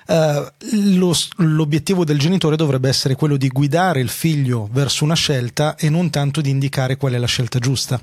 Uh, 0.08 0.48
lo, 0.96 1.14
l'obiettivo 1.40 2.06
del 2.06 2.18
genitore 2.18 2.56
dovrebbe 2.56 2.88
essere 2.88 3.16
quello 3.16 3.36
di 3.36 3.50
guidare 3.50 4.00
il 4.00 4.08
figlio 4.08 4.70
verso 4.72 5.04
una 5.04 5.16
scelta 5.16 5.76
e 5.76 5.90
non 5.90 6.10
tanto 6.10 6.40
di 6.40 6.50
indicare 6.50 6.96
qual 6.96 7.12
è 7.12 7.18
la 7.18 7.28
scelta 7.28 7.60
giusta. 7.60 8.00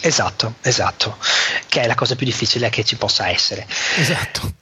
Esatto, 0.00 0.54
esatto, 0.62 1.16
che 1.68 1.82
è 1.82 1.86
la 1.86 1.94
cosa 1.94 2.16
più 2.16 2.26
difficile 2.26 2.70
che 2.70 2.84
ci 2.84 2.96
possa 2.96 3.28
essere. 3.28 3.66
Esatto. 3.96 4.60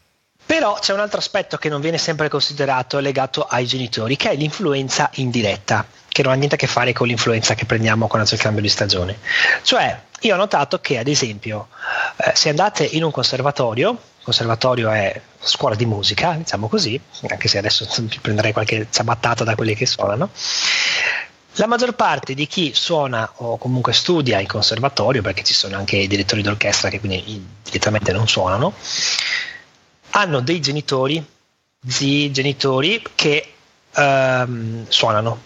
Però 0.51 0.75
c'è 0.81 0.93
un 0.93 0.99
altro 0.99 1.19
aspetto 1.19 1.59
che 1.59 1.69
non 1.69 1.81
viene 1.81 1.97
sempre 1.97 2.29
considerato 2.29 2.99
legato 2.99 3.45
ai 3.45 3.67
genitori, 3.67 4.17
che 4.17 4.31
è 4.31 4.35
l'influenza 4.35 5.09
indiretta, 5.15 5.87
che 6.09 6.23
non 6.23 6.33
ha 6.33 6.35
niente 6.35 6.57
a 6.57 6.59
che 6.59 6.67
fare 6.67 6.93
con 6.93 7.07
l'influenza 7.07 7.55
che 7.55 7.67
prendiamo 7.67 8.09
quando 8.09 8.27
c'è 8.27 8.35
il 8.35 8.41
cambio 8.41 8.61
di 8.61 8.69
stagione. 8.69 9.19
Cioè, 9.63 10.01
io 10.23 10.35
ho 10.35 10.37
notato 10.37 10.81
che, 10.81 10.99
ad 10.99 11.07
esempio, 11.07 11.69
eh, 12.17 12.33
se 12.35 12.49
andate 12.49 12.85
in 12.85 13.05
un 13.05 13.13
conservatorio, 13.13 13.97
conservatorio 14.23 14.91
è 14.91 15.21
scuola 15.41 15.77
di 15.77 15.87
musica, 15.87 16.33
diciamo 16.33 16.69
così, 16.69 17.01
anche 17.29 17.47
se 17.47 17.59
adesso 17.59 17.87
prenderei 18.21 18.53
qualche 18.53 18.89
ciabattata 18.91 19.45
da 19.45 19.55
quelli 19.55 19.77
che 19.77 19.87
suonano. 19.87 20.31
La 21.61 21.67
maggior 21.67 21.93
parte 21.93 22.33
di 22.33 22.47
chi 22.47 22.73
suona 22.73 23.31
o 23.37 23.59
comunque 23.59 23.93
studia 23.93 24.41
in 24.41 24.47
conservatorio, 24.47 25.21
perché 25.21 25.45
ci 25.45 25.53
sono 25.53 25.77
anche 25.77 25.99
i 25.99 26.07
direttori 26.07 26.41
d'orchestra 26.41 26.89
che 26.89 27.01
quindi 27.01 27.47
direttamente 27.63 28.13
non 28.13 28.27
suonano, 28.27 28.73
hanno 30.13 30.41
dei 30.41 30.59
genitori, 30.59 31.23
zii, 31.87 32.31
genitori 32.31 33.03
che 33.15 33.47
ehm, 33.95 34.87
suonano. 34.89 35.39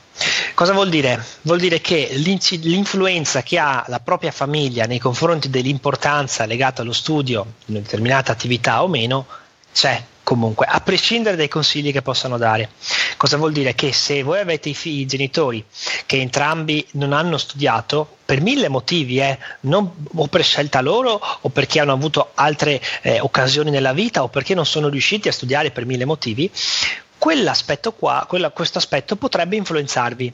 Cosa 0.54 0.73
vuol 0.73 0.88
dire? 0.88 1.21
Vuol 1.42 1.59
dire 1.59 1.80
che 1.80 2.09
l'influenza 2.12 3.42
che 3.42 3.59
ha 3.59 3.85
la 3.88 3.99
propria 3.99 4.30
famiglia 4.30 4.87
nei 4.87 5.00
confronti 5.00 5.50
dell'importanza 5.50 6.47
legata 6.47 6.83
allo 6.83 6.92
studio 6.92 7.54
di 7.64 7.73
una 7.73 7.80
determinata 7.80 8.30
attività 8.30 8.85
o 8.85 8.87
meno 8.87 9.26
c'è 9.73 10.00
comunque, 10.25 10.66
a 10.66 10.81
prescindere 10.81 11.37
dai 11.37 11.49
consigli 11.49 11.93
che 11.93 12.02
possano 12.02 12.38
dare. 12.38 12.71
Cosa 13.16 13.37
vuol 13.37 13.52
dire? 13.52 13.75
Che 13.75 13.93
se 13.93 14.23
voi 14.25 14.40
avete 14.40 14.71
i, 14.71 14.75
figli, 14.75 15.00
i 15.00 15.07
genitori 15.07 15.64
che 16.07 16.19
entrambi 16.21 16.85
non 16.93 17.12
hanno 17.12 17.38
studiato, 17.38 18.16
per 18.25 18.40
mille 18.40 18.69
motivi, 18.69 19.21
eh, 19.21 19.38
non, 19.61 19.93
o 20.14 20.26
per 20.26 20.43
scelta 20.43 20.81
loro, 20.81 21.21
o 21.40 21.49
perché 21.50 21.78
hanno 21.78 21.93
avuto 21.93 22.31
altre 22.35 22.81
eh, 23.02 23.21
occasioni 23.21 23.71
nella 23.71 23.93
vita, 23.93 24.23
o 24.23 24.28
perché 24.28 24.54
non 24.54 24.66
sono 24.66 24.88
riusciti 24.88 25.28
a 25.28 25.33
studiare 25.33 25.71
per 25.71 25.85
mille 25.85 26.07
motivi, 26.07 26.50
quell'aspetto 27.19 27.93
qua, 27.93 28.25
quella, 28.26 28.50
questo 28.50 28.78
aspetto 28.78 29.16
potrebbe 29.16 29.57
influenzarvi. 29.57 30.33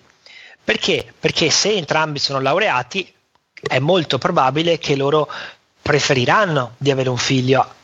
Perché? 0.63 1.13
Perché 1.19 1.51
se 1.51 1.73
entrambi 1.73 2.21
sono 2.21 2.41
laureati, 2.41 3.13
è 3.61 3.79
molto 3.81 4.19
probabile 4.19 4.79
che 4.79 4.95
loro 4.95 5.29
preferiranno 5.83 6.75
di 6.79 6.91
avere 6.91 7.09
un 7.09 7.19
figlio 7.19 7.79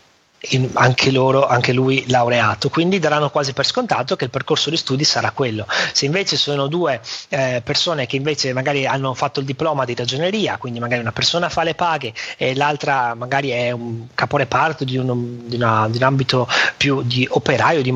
anche, 0.75 1.11
loro, 1.11 1.47
anche 1.47 1.73
lui 1.73 2.05
laureato, 2.09 2.69
quindi 2.69 2.99
daranno 2.99 3.31
quasi 3.31 3.53
per 3.53 3.67
scontato 3.67 4.17
che 4.17 4.25
il 4.25 4.31
percorso 4.31 4.71
di 4.71 4.77
studi 4.77 5.05
sarà 5.05 5.31
quello. 5.31 5.67
Se 5.93 6.07
invece 6.07 6.37
sono 6.37 6.67
due 6.67 7.01
eh, 7.29 7.63
persone 7.65 8.07
che 8.07 8.17
invece 8.17 8.53
magari 8.53 8.87
hanno 8.87 9.15
fatto 9.15 9.41
il 9.41 9.47
diploma 9.47 9.85
di 9.85 9.95
ragioneria, 9.95 10.57
quindi 10.59 10.79
magari 10.79 11.01
una 11.01 11.13
persona 11.13 11.49
fa 11.49 11.63
le 11.63 11.75
paghe 11.75 12.13
e 12.37 12.55
l'altra 12.55 13.15
magari 13.15 13.51
è 13.51 13.71
un 13.71 14.07
caporeparto 14.15 14.85
di 14.85 14.97
un, 14.97 15.49
di 15.49 15.57
una, 15.57 15.89
di 15.89 15.97
un 15.97 16.03
ambito 16.03 16.49
più 16.77 17.03
di 17.03 17.27
operaio, 17.31 17.83
di 17.83 17.93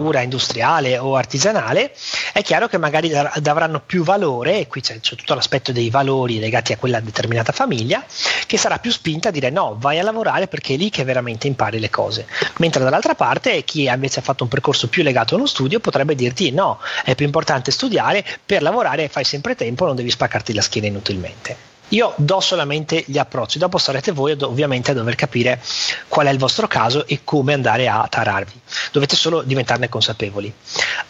manifattura 0.00 0.22
industriale 0.22 0.98
o 0.98 1.14
artigianale, 1.14 1.92
è 2.32 2.42
chiaro 2.42 2.68
che 2.68 2.78
magari 2.78 3.14
avranno 3.14 3.80
più 3.80 4.02
valore, 4.02 4.60
e 4.60 4.66
qui 4.66 4.80
c'è, 4.80 4.98
c'è 5.00 5.14
tutto 5.14 5.34
l'aspetto 5.34 5.72
dei 5.72 5.90
valori 5.90 6.38
legati 6.38 6.72
a 6.72 6.76
quella 6.76 7.00
determinata 7.00 7.52
famiglia, 7.52 8.04
che 8.46 8.56
sarà 8.56 8.78
più 8.78 8.90
spinta 8.90 9.28
a 9.28 9.32
dire 9.32 9.50
no, 9.50 9.76
vai 9.78 9.98
a 9.98 10.02
lavorare 10.02 10.48
perché 10.48 10.74
è 10.74 10.76
lì 10.76 10.90
che 10.90 11.04
veramente 11.04 11.46
impari 11.46 11.78
le 11.78 11.90
cose. 11.90 12.26
Mentre 12.58 12.82
dall'altra 12.82 13.14
parte 13.14 13.62
chi 13.64 13.84
invece 13.84 14.20
ha 14.20 14.22
fatto 14.22 14.44
un 14.44 14.48
percorso 14.48 14.88
più 14.88 15.02
legato 15.02 15.34
a 15.34 15.38
uno 15.38 15.46
studio 15.46 15.80
potrebbe 15.80 16.14
dirti 16.14 16.50
no, 16.50 16.78
è 17.04 17.14
più 17.14 17.26
importante 17.26 17.70
studiare, 17.70 18.24
per 18.44 18.62
lavorare 18.62 19.08
fai 19.08 19.24
sempre 19.24 19.54
tempo, 19.54 19.86
non 19.86 19.96
devi 19.96 20.10
spaccarti 20.10 20.54
la 20.54 20.62
schiena 20.62 20.88
inutilmente. 20.88 21.69
Io 21.90 22.14
do 22.16 22.40
solamente 22.40 23.04
gli 23.06 23.18
approcci, 23.18 23.58
dopo 23.58 23.78
sarete 23.78 24.12
voi 24.12 24.36
ovviamente 24.40 24.92
a 24.92 24.94
dover 24.94 25.14
capire 25.16 25.60
qual 26.08 26.26
è 26.26 26.30
il 26.30 26.38
vostro 26.38 26.66
caso 26.68 27.06
e 27.06 27.20
come 27.24 27.52
andare 27.52 27.88
a 27.88 28.06
tararvi. 28.08 28.60
Dovete 28.92 29.16
solo 29.16 29.42
diventarne 29.42 29.88
consapevoli. 29.88 30.52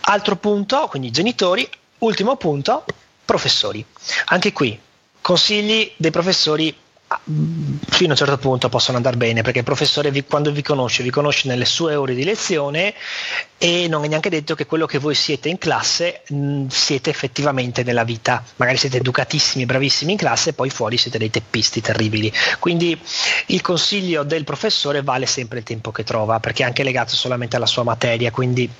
Altro 0.01 0.37
punto, 0.37 0.87
quindi 0.89 1.11
genitori. 1.11 1.69
Ultimo 1.99 2.37
punto, 2.37 2.85
professori. 3.25 3.85
Anche 4.27 4.53
qui, 4.53 4.79
consigli 5.21 5.93
dei 5.97 6.11
professori 6.11 6.75
fino 7.11 8.09
a 8.09 8.11
un 8.11 8.17
certo 8.17 8.39
punto 8.39 8.69
possono 8.69 8.97
andare 8.97 9.17
bene 9.17 9.43
perché 9.43 9.59
il 9.59 9.65
professore 9.65 10.13
vi, 10.13 10.25
quando 10.25 10.53
vi 10.53 10.63
conosce 10.63 11.03
vi 11.03 11.11
conosce 11.11 11.49
nelle 11.49 11.65
sue 11.65 11.97
ore 11.97 12.15
di 12.15 12.23
lezione 12.23 12.95
e 13.59 13.89
non 13.89 14.05
è 14.05 14.09
neanche 14.09 14.31
detto 14.31 14.55
che 14.55 14.65
quello 14.65 14.87
che 14.87 14.99
voi 14.99 15.17
siete 15.17 15.49
in 15.49 15.59
classe 15.59 16.23
mh, 16.29 16.69
siete 16.69 17.11
effettivamente 17.11 17.83
nella 17.83 18.05
vita. 18.05 18.45
Magari 18.57 18.79
siete 18.79 18.99
educatissimi 18.99 19.67
bravissimi 19.67 20.13
in 20.13 20.19
classe 20.19 20.51
e 20.51 20.53
poi 20.53 20.71
fuori 20.71 20.97
siete 20.97 21.19
dei 21.19 21.31
teppisti 21.31 21.81
terribili. 21.81 22.33
Quindi 22.61 22.99
il 23.47 23.61
consiglio 23.61 24.23
del 24.23 24.45
professore 24.45 25.03
vale 25.03 25.27
sempre 25.27 25.59
il 25.59 25.65
tempo 25.65 25.91
che 25.91 26.05
trova 26.05 26.39
perché 26.39 26.63
è 26.63 26.67
anche 26.67 26.85
legato 26.85 27.17
solamente 27.17 27.57
alla 27.57 27.67
sua 27.67 27.83
materia 27.83 28.31
quindi 28.31 28.71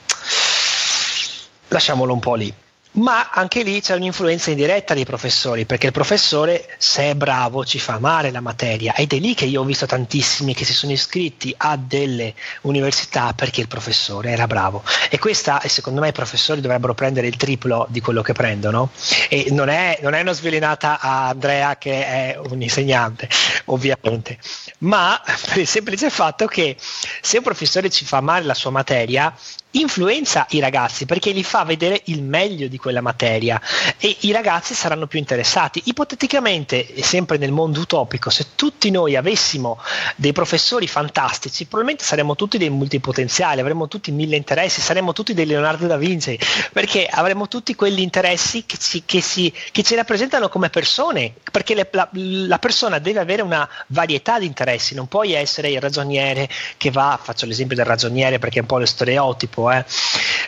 lasciamolo 1.69 2.13
un 2.13 2.21
po' 2.21 2.35
lì 2.37 2.55
ma 2.93 3.31
anche 3.31 3.63
lì 3.63 3.81
c'è 3.81 3.95
un'influenza 3.95 4.51
indiretta 4.51 4.95
dei 4.95 5.05
professori, 5.05 5.65
perché 5.65 5.87
il 5.87 5.93
professore, 5.93 6.75
se 6.79 7.11
è 7.11 7.15
bravo, 7.15 7.65
ci 7.65 7.79
fa 7.79 7.95
amare 7.95 8.31
la 8.31 8.41
materia 8.41 8.95
ed 8.95 9.13
è 9.13 9.19
lì 9.19 9.35
che 9.35 9.45
io 9.45 9.61
ho 9.61 9.65
visto 9.65 9.87
tantissimi 9.87 10.55
che 10.55 10.65
si 10.65 10.73
sono 10.73 10.93
iscritti 10.93 11.55
a 11.57 11.77
delle 11.77 12.35
università 12.63 13.33
perché 13.33 13.61
il 13.61 13.69
professore 13.69 14.31
era 14.31 14.47
bravo. 14.47 14.83
E 15.09 15.19
questa, 15.19 15.63
secondo 15.67 16.01
me, 16.01 16.09
i 16.09 16.13
professori 16.13 16.61
dovrebbero 16.61 16.95
prendere 16.95 17.29
il 17.29 17.37
triplo 17.37 17.87
di 17.89 18.01
quello 18.01 18.23
che 18.23 18.33
prendono. 18.33 18.91
E 19.29 19.47
non 19.51 19.69
è, 19.69 19.99
non 20.03 20.15
è 20.15 20.21
una 20.21 20.33
svelinata 20.33 20.99
a 20.99 21.29
Andrea 21.29 21.77
che 21.77 22.07
è 22.07 22.39
un 22.49 22.61
insegnante, 22.61 23.29
ovviamente, 23.67 24.39
ma 24.79 25.21
per 25.47 25.59
il 25.59 25.67
semplice 25.67 26.11
fatto 26.11 26.47
che 26.47 26.77
se 27.21 27.37
un 27.37 27.43
professore 27.45 27.89
ci 27.91 28.05
fa 28.05 28.17
amare 28.17 28.45
la 28.45 28.55
sua 28.55 28.71
materia, 28.71 29.33
influenza 29.73 30.47
i 30.51 30.61
ragazzi 30.61 31.07
perché 31.07 31.31
li 31.31 31.45
fa 31.45 31.65
vedere 31.65 32.03
il 32.07 32.23
meglio 32.23 32.67
di 32.69 32.77
quella 32.77 33.01
materia 33.01 33.61
e 33.99 34.17
i 34.21 34.33
ragazzi 34.33 34.75
saranno 34.75 35.07
più 35.07 35.19
interessati. 35.19 35.83
Ipoteticamente, 35.85 37.03
sempre 37.03 37.37
nel 37.37 37.53
mondo 37.53 37.81
utopico, 37.81 38.31
se 38.31 38.47
tutti 38.55 38.91
noi 38.91 39.17
avessimo 39.17 39.79
dei 40.17 40.33
professori 40.33 40.87
fantastici, 40.87 41.65
probabilmente 41.65 42.05
saremmo 42.05 42.35
tutti 42.35 42.59
dei 42.59 42.71
multipotenziali, 42.71 43.61
avremmo 43.61 43.89
tutti 43.89 44.11
mille 44.11 44.37
interessi, 44.37 44.81
saremmo 44.81 45.13
tutti 45.13 45.35
dei 45.35 45.47
Leonardo 45.47 45.87
da 45.87 45.97
Vinci, 45.97 46.39
perché 46.73 47.07
avremmo 47.07 47.49
tutti 47.49 47.75
quegli 47.75 48.01
interessi 48.01 48.65
che 48.67 48.79
ci, 48.79 49.03
che 49.05 49.21
si, 49.21 49.53
che 49.73 49.83
ci 49.83 49.95
rappresentano 49.95 50.49
come 50.49 50.71
persone, 50.71 51.35
perché 51.51 51.75
le, 51.75 51.89
la, 51.93 52.09
la 52.13 52.59
persona 52.59 52.99
deve 52.99 53.21
avere 53.21 53.43
una 53.43 53.69
varietà 53.89 54.39
di 54.39 54.47
interessi, 54.47 54.95
non 54.95 55.07
puoi 55.07 55.33
essere 55.33 55.71
il 55.71 55.81
ragioniere 55.81 56.49
che 56.77 56.91
va, 56.91 57.19
faccio 57.21 57.47
l'esempio 57.47 57.77
del 57.77 57.85
ragioniere 57.85 58.39
perché 58.39 58.59
è 58.59 58.63
un 58.63 58.67
po' 58.67 58.79
lo 58.79 58.87
stereotipo, 58.87 59.60
tipo, 59.61 59.71
eh. 59.71 59.85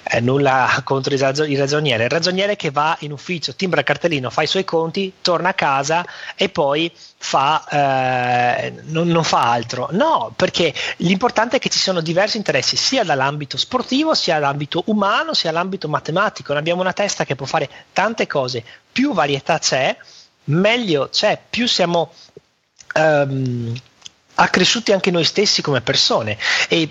Eh, 0.05 0.21
nulla 0.21 0.81
contro 0.85 1.15
il, 1.15 1.21
ragioniere. 1.21 2.05
Il 2.05 2.11
ragioniere 2.11 2.57
che 2.57 2.71
va 2.71 2.97
in 3.01 3.13
ufficio, 3.13 3.55
timbra 3.55 3.81
il 3.81 3.87
cartellino, 3.87 4.31
fa 4.31 4.43
i 4.43 4.47
suoi 4.47 4.65
conti, 4.65 5.13
torna 5.23 5.51
a 5.51 5.55
casa 5.55 6.05
e 6.35 6.49
poi 6.49 6.93
fa, 7.17 7.65
eh, 7.71 8.75
non, 8.87 9.09
non, 9.09 9.23
fa 9.25 9.51
altro. 9.51 9.89
No, 9.93 10.33
perché 10.35 10.75
l'importante 10.99 11.57
è 11.57 11.59
che 11.61 11.69
ci 11.69 11.79
sono 11.79 12.01
diversi 12.01 12.37
interessi, 12.37 12.77
sia 12.77 13.05
dall'ambito 13.05 13.57
sportivo, 13.57 14.15
sia 14.15 14.35
dall'ambito 14.35 14.83
umano, 14.87 15.35
sia 15.35 15.51
dall'ambito 15.51 15.89
matematico. 15.89 16.53
Abbiamo 16.53 16.81
una 16.81 16.93
testa 16.93 17.25
che 17.25 17.37
può 17.37 17.47
fare 17.47 17.69
tante 17.93 18.27
cose, 18.27 18.65
più 18.91 19.15
varietà 19.15 19.59
c'è, 19.59 19.97
meglio 20.45 21.09
c'è, 21.11 21.39
più 21.49 21.67
siamo... 21.67 22.13
Um, 22.95 23.75
accresciuti 24.35 24.93
anche 24.93 25.11
noi 25.11 25.25
stessi 25.25 25.63
come 25.63 25.83
persone 25.83 26.39
e 26.69 26.91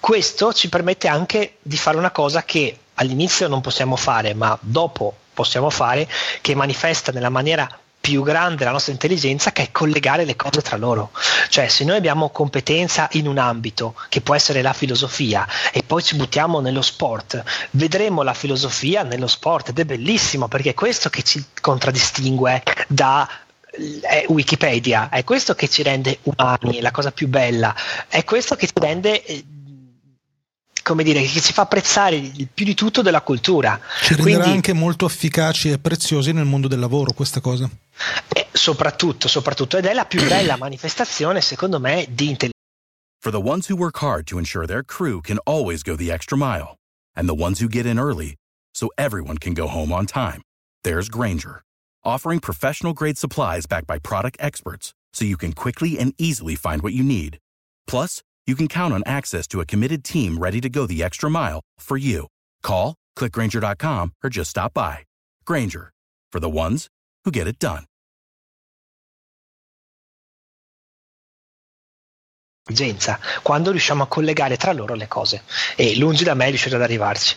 questo 0.00 0.52
ci 0.52 0.68
permette 0.68 1.08
anche 1.08 1.58
di 1.62 1.76
fare 1.76 1.96
una 1.96 2.10
cosa 2.10 2.42
che 2.42 2.76
all'inizio 2.94 3.48
non 3.48 3.60
possiamo 3.60 3.96
fare, 3.96 4.34
ma 4.34 4.58
dopo 4.60 5.14
possiamo 5.32 5.70
fare, 5.70 6.08
che 6.40 6.54
manifesta 6.54 7.12
nella 7.12 7.28
maniera 7.28 7.68
più 8.00 8.22
grande 8.22 8.64
la 8.64 8.70
nostra 8.70 8.92
intelligenza 8.92 9.52
che 9.52 9.64
è 9.64 9.70
collegare 9.70 10.24
le 10.24 10.34
cose 10.34 10.62
tra 10.62 10.76
loro. 10.76 11.10
Cioè, 11.48 11.68
se 11.68 11.84
noi 11.84 11.96
abbiamo 11.96 12.30
competenza 12.30 13.08
in 13.12 13.26
un 13.26 13.38
ambito 13.38 13.94
che 14.08 14.22
può 14.22 14.34
essere 14.34 14.62
la 14.62 14.72
filosofia 14.72 15.46
e 15.70 15.82
poi 15.82 16.02
ci 16.02 16.16
buttiamo 16.16 16.60
nello 16.60 16.82
sport, 16.82 17.42
vedremo 17.72 18.22
la 18.22 18.34
filosofia 18.34 19.02
nello 19.02 19.26
sport 19.26 19.68
ed 19.68 19.78
è 19.78 19.84
bellissimo 19.84 20.48
perché 20.48 20.70
è 20.70 20.74
questo 20.74 21.10
che 21.10 21.22
ci 21.22 21.44
contraddistingue 21.60 22.62
da 22.88 23.28
Wikipedia, 24.26 25.08
è 25.10 25.22
questo 25.22 25.54
che 25.54 25.68
ci 25.68 25.82
rende 25.82 26.18
umani, 26.22 26.80
la 26.80 26.90
cosa 26.90 27.12
più 27.12 27.28
bella, 27.28 27.74
è 28.08 28.24
questo 28.24 28.56
che 28.56 28.66
ci 28.66 28.72
rende 28.74 29.24
eh, 29.24 29.44
come 30.82 31.02
dire, 31.02 31.22
che 31.22 31.40
ci 31.40 31.52
fa 31.52 31.62
apprezzare 31.62 32.20
più 32.52 32.64
di 32.64 32.74
tutto 32.74 33.02
della 33.02 33.22
cultura. 33.22 33.80
Ci 34.02 34.14
renderà 34.14 34.38
Quindi, 34.38 34.56
anche 34.56 34.72
molto 34.72 35.06
efficaci 35.06 35.70
e 35.70 35.78
preziosi 35.78 36.32
nel 36.32 36.44
mondo 36.44 36.68
del 36.68 36.78
lavoro 36.78 37.12
questa 37.12 37.40
cosa. 37.40 37.68
Eh, 38.28 38.46
soprattutto, 38.52 39.28
soprattutto, 39.28 39.76
ed 39.76 39.86
è 39.86 39.92
la 39.92 40.04
più 40.04 40.26
bella 40.26 40.56
manifestazione, 40.58 41.40
secondo 41.40 41.78
me, 41.78 42.06
di 42.08 42.28
intelligenza. 42.28 42.58
For 43.22 43.30
the 43.30 43.40
ones 43.40 43.68
who 43.68 43.76
work 43.76 43.98
hard 43.98 44.26
to 44.28 44.38
ensure 44.38 44.66
their 44.66 44.82
crew 44.82 45.20
can 45.20 45.38
always 45.44 45.82
go 45.82 45.94
the 45.94 46.10
extra 46.10 46.38
mile, 46.38 46.76
and 47.14 47.28
the 47.28 47.34
ones 47.34 47.60
who 47.60 47.68
get 47.68 47.84
in 47.84 47.98
early 47.98 48.36
so 48.72 48.88
everyone 48.96 49.36
can 49.36 49.52
go 49.52 49.66
home 49.66 49.92
on 49.92 50.06
time, 50.06 50.40
there's 50.84 51.10
Granger, 51.10 51.62
offering 52.02 52.40
professional 52.40 52.94
grade 52.94 53.18
supplies 53.18 53.66
backed 53.66 53.86
by 53.86 53.98
product 53.98 54.38
experts 54.40 54.94
so 55.12 55.24
you 55.24 55.36
can 55.36 55.52
quickly 55.52 55.98
and 55.98 56.14
easily 56.16 56.54
find 56.54 56.80
what 56.80 56.94
you 56.94 57.02
need. 57.02 57.38
Plus, 57.86 58.22
you 58.50 58.56
can 58.56 58.66
count 58.66 58.92
on 58.92 59.02
access 59.06 59.46
to 59.46 59.60
a 59.60 59.64
committed 59.64 60.02
team 60.02 60.36
ready 60.36 60.60
to 60.60 60.68
go 60.68 60.84
the 60.84 61.02
extra 61.04 61.30
mile 61.30 61.60
for 61.78 61.96
you. 61.96 62.26
Call, 62.62 62.96
clickgranger.com, 63.16 64.12
or 64.24 64.28
just 64.28 64.50
stop 64.50 64.74
by. 64.74 65.04
Granger, 65.46 65.92
for 66.32 66.40
the 66.40 66.50
ones 66.50 66.88
who 67.24 67.30
get 67.30 67.46
it 67.46 67.58
done. 67.58 67.84
quando 73.42 73.72
riusciamo 73.72 74.04
a 74.04 74.06
collegare 74.06 74.56
tra 74.56 74.72
loro 74.72 74.94
le 74.94 75.08
cose 75.08 75.42
e 75.76 75.96
lungi 75.96 76.22
da 76.22 76.34
me 76.34 76.48
riuscire 76.48 76.76
ad 76.76 76.82
arrivarci. 76.82 77.36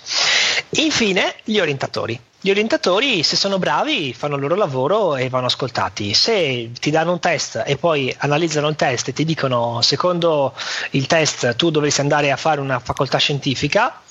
Infine, 0.71 1.35
gli 1.43 1.59
orientatori. 1.59 2.19
Gli 2.41 2.49
orientatori, 2.49 3.23
se 3.23 3.37
sono 3.37 3.57
bravi, 3.57 4.13
fanno 4.13 4.35
il 4.35 4.41
loro 4.41 4.55
lavoro 4.55 5.15
e 5.15 5.29
vanno 5.29 5.45
ascoltati. 5.45 6.13
Se 6.13 6.71
ti 6.77 6.91
danno 6.91 7.13
un 7.13 7.19
test 7.19 7.63
e 7.65 7.77
poi 7.77 8.13
analizzano 8.17 8.67
il 8.67 8.75
test 8.75 9.07
e 9.07 9.13
ti 9.13 9.23
dicono, 9.23 9.81
secondo 9.81 10.53
il 10.91 11.07
test, 11.07 11.55
tu 11.55 11.69
dovresti 11.69 12.01
andare 12.01 12.31
a 12.31 12.35
fare 12.35 12.59
una 12.59 12.79
facoltà 12.79 13.17
scientifica, 13.17 14.01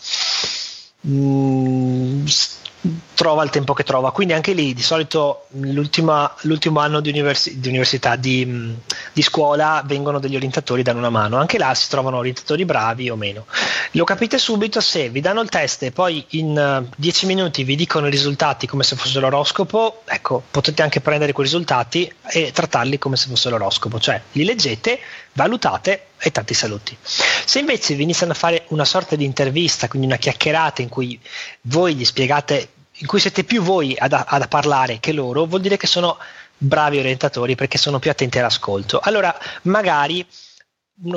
mh, 1.02 1.14
mm, 1.14 2.26
trova 3.14 3.44
il 3.44 3.50
tempo 3.50 3.72
che 3.72 3.84
trova. 3.84 4.10
Quindi 4.10 4.32
anche 4.34 4.52
lì 4.52 4.74
di 4.74 4.82
solito 4.82 5.46
l'ultimo 5.50 6.80
anno 6.80 7.00
di, 7.00 7.08
universi- 7.10 7.56
di 7.56 7.68
università, 7.68 8.16
di, 8.16 8.74
di, 9.12 9.22
scuola, 9.22 9.82
vengono 9.86 10.18
degli 10.18 10.34
orientatori, 10.34 10.82
danno 10.82 10.98
una 10.98 11.10
mano. 11.10 11.36
Anche 11.36 11.58
là 11.58 11.72
si 11.74 11.88
trovano 11.88 12.16
orientatori 12.16 12.64
bravi 12.64 13.10
o 13.10 13.16
meno. 13.16 13.46
Lo 13.92 14.04
capite 14.04 14.38
subito 14.38 14.80
se 14.80 15.08
vi 15.10 15.20
danno 15.20 15.40
il 15.40 15.48
test 15.48 15.82
e 15.84 15.92
poi 15.92 16.24
in 16.30 16.86
10 16.96 17.24
uh, 17.24 17.28
minuti 17.28 17.62
vi 17.62 17.76
dicono 17.76 18.08
i 18.08 18.10
risultati 18.10 18.66
come 18.66 18.82
se 18.82 18.96
fosse 18.96 19.20
l'oroscopo, 19.20 20.02
ecco, 20.06 20.42
potete 20.50 20.82
anche 20.82 21.00
prendere 21.00 21.32
quei 21.32 21.46
risultati 21.46 22.12
e 22.30 22.50
trattarli 22.52 22.98
come 22.98 23.16
se 23.16 23.28
fosse 23.28 23.50
l'oroscopo. 23.50 24.00
Cioè 24.00 24.20
li 24.32 24.44
leggete, 24.44 24.98
valutate 25.34 26.06
e 26.22 26.30
tanti 26.30 26.54
saluti. 26.54 26.96
Se 27.02 27.58
invece 27.58 27.94
vi 27.94 28.04
iniziano 28.04 28.32
a 28.32 28.36
fare 28.36 28.64
una 28.68 28.84
sorta 28.84 29.16
di 29.16 29.24
intervista, 29.24 29.88
quindi 29.88 30.06
una 30.06 30.16
chiacchierata 30.16 30.80
in 30.82 30.88
cui 30.88 31.18
voi 31.62 31.94
gli 31.96 32.04
spiegate 32.04 32.68
in 32.96 33.06
cui 33.06 33.18
siete 33.18 33.42
più 33.42 33.62
voi 33.62 33.96
ad, 33.98 34.12
ad 34.12 34.48
parlare 34.48 35.00
che 35.00 35.12
loro, 35.12 35.46
vuol 35.46 35.60
dire 35.60 35.76
che 35.76 35.86
sono 35.86 36.18
bravi 36.56 36.98
orientatori 36.98 37.56
perché 37.56 37.78
sono 37.78 37.98
più 37.98 38.10
attenti 38.10 38.38
all'ascolto. 38.38 39.00
Allora, 39.02 39.36
magari 39.62 40.24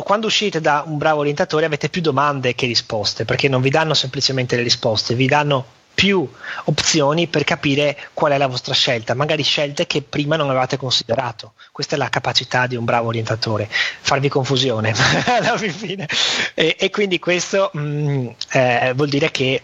quando 0.03 0.27
uscite 0.27 0.61
da 0.61 0.83
un 0.87 0.97
bravo 0.97 1.19
orientatore 1.19 1.65
avete 1.65 1.89
più 1.89 2.01
domande 2.01 2.55
che 2.55 2.65
risposte, 2.65 3.25
perché 3.25 3.47
non 3.47 3.61
vi 3.61 3.69
danno 3.69 3.93
semplicemente 3.93 4.55
le 4.55 4.63
risposte, 4.63 5.13
vi 5.13 5.27
danno 5.27 5.65
più 5.95 6.29
opzioni 6.65 7.27
per 7.27 7.43
capire 7.43 7.97
qual 8.13 8.33
è 8.33 8.37
la 8.37 8.47
vostra 8.47 8.73
scelta, 8.73 9.15
magari 9.15 9.41
scelte 9.41 9.87
che 9.87 10.01
prima 10.03 10.35
non 10.35 10.49
avevate 10.49 10.77
considerato. 10.77 11.53
Questa 11.71 11.95
è 11.95 11.97
la 11.97 12.09
capacità 12.09 12.67
di 12.67 12.75
un 12.75 12.83
bravo 12.83 13.07
orientatore, 13.07 13.67
farvi 13.69 14.29
confusione 14.29 14.93
alla 15.25 15.57
fine. 15.57 16.07
E, 16.53 16.75
e 16.77 16.89
quindi 16.89 17.17
questo 17.17 17.71
mh, 17.73 17.79
mm, 17.79 18.27
eh, 18.51 18.93
vuol 18.95 19.09
dire 19.09 19.31
che 19.31 19.61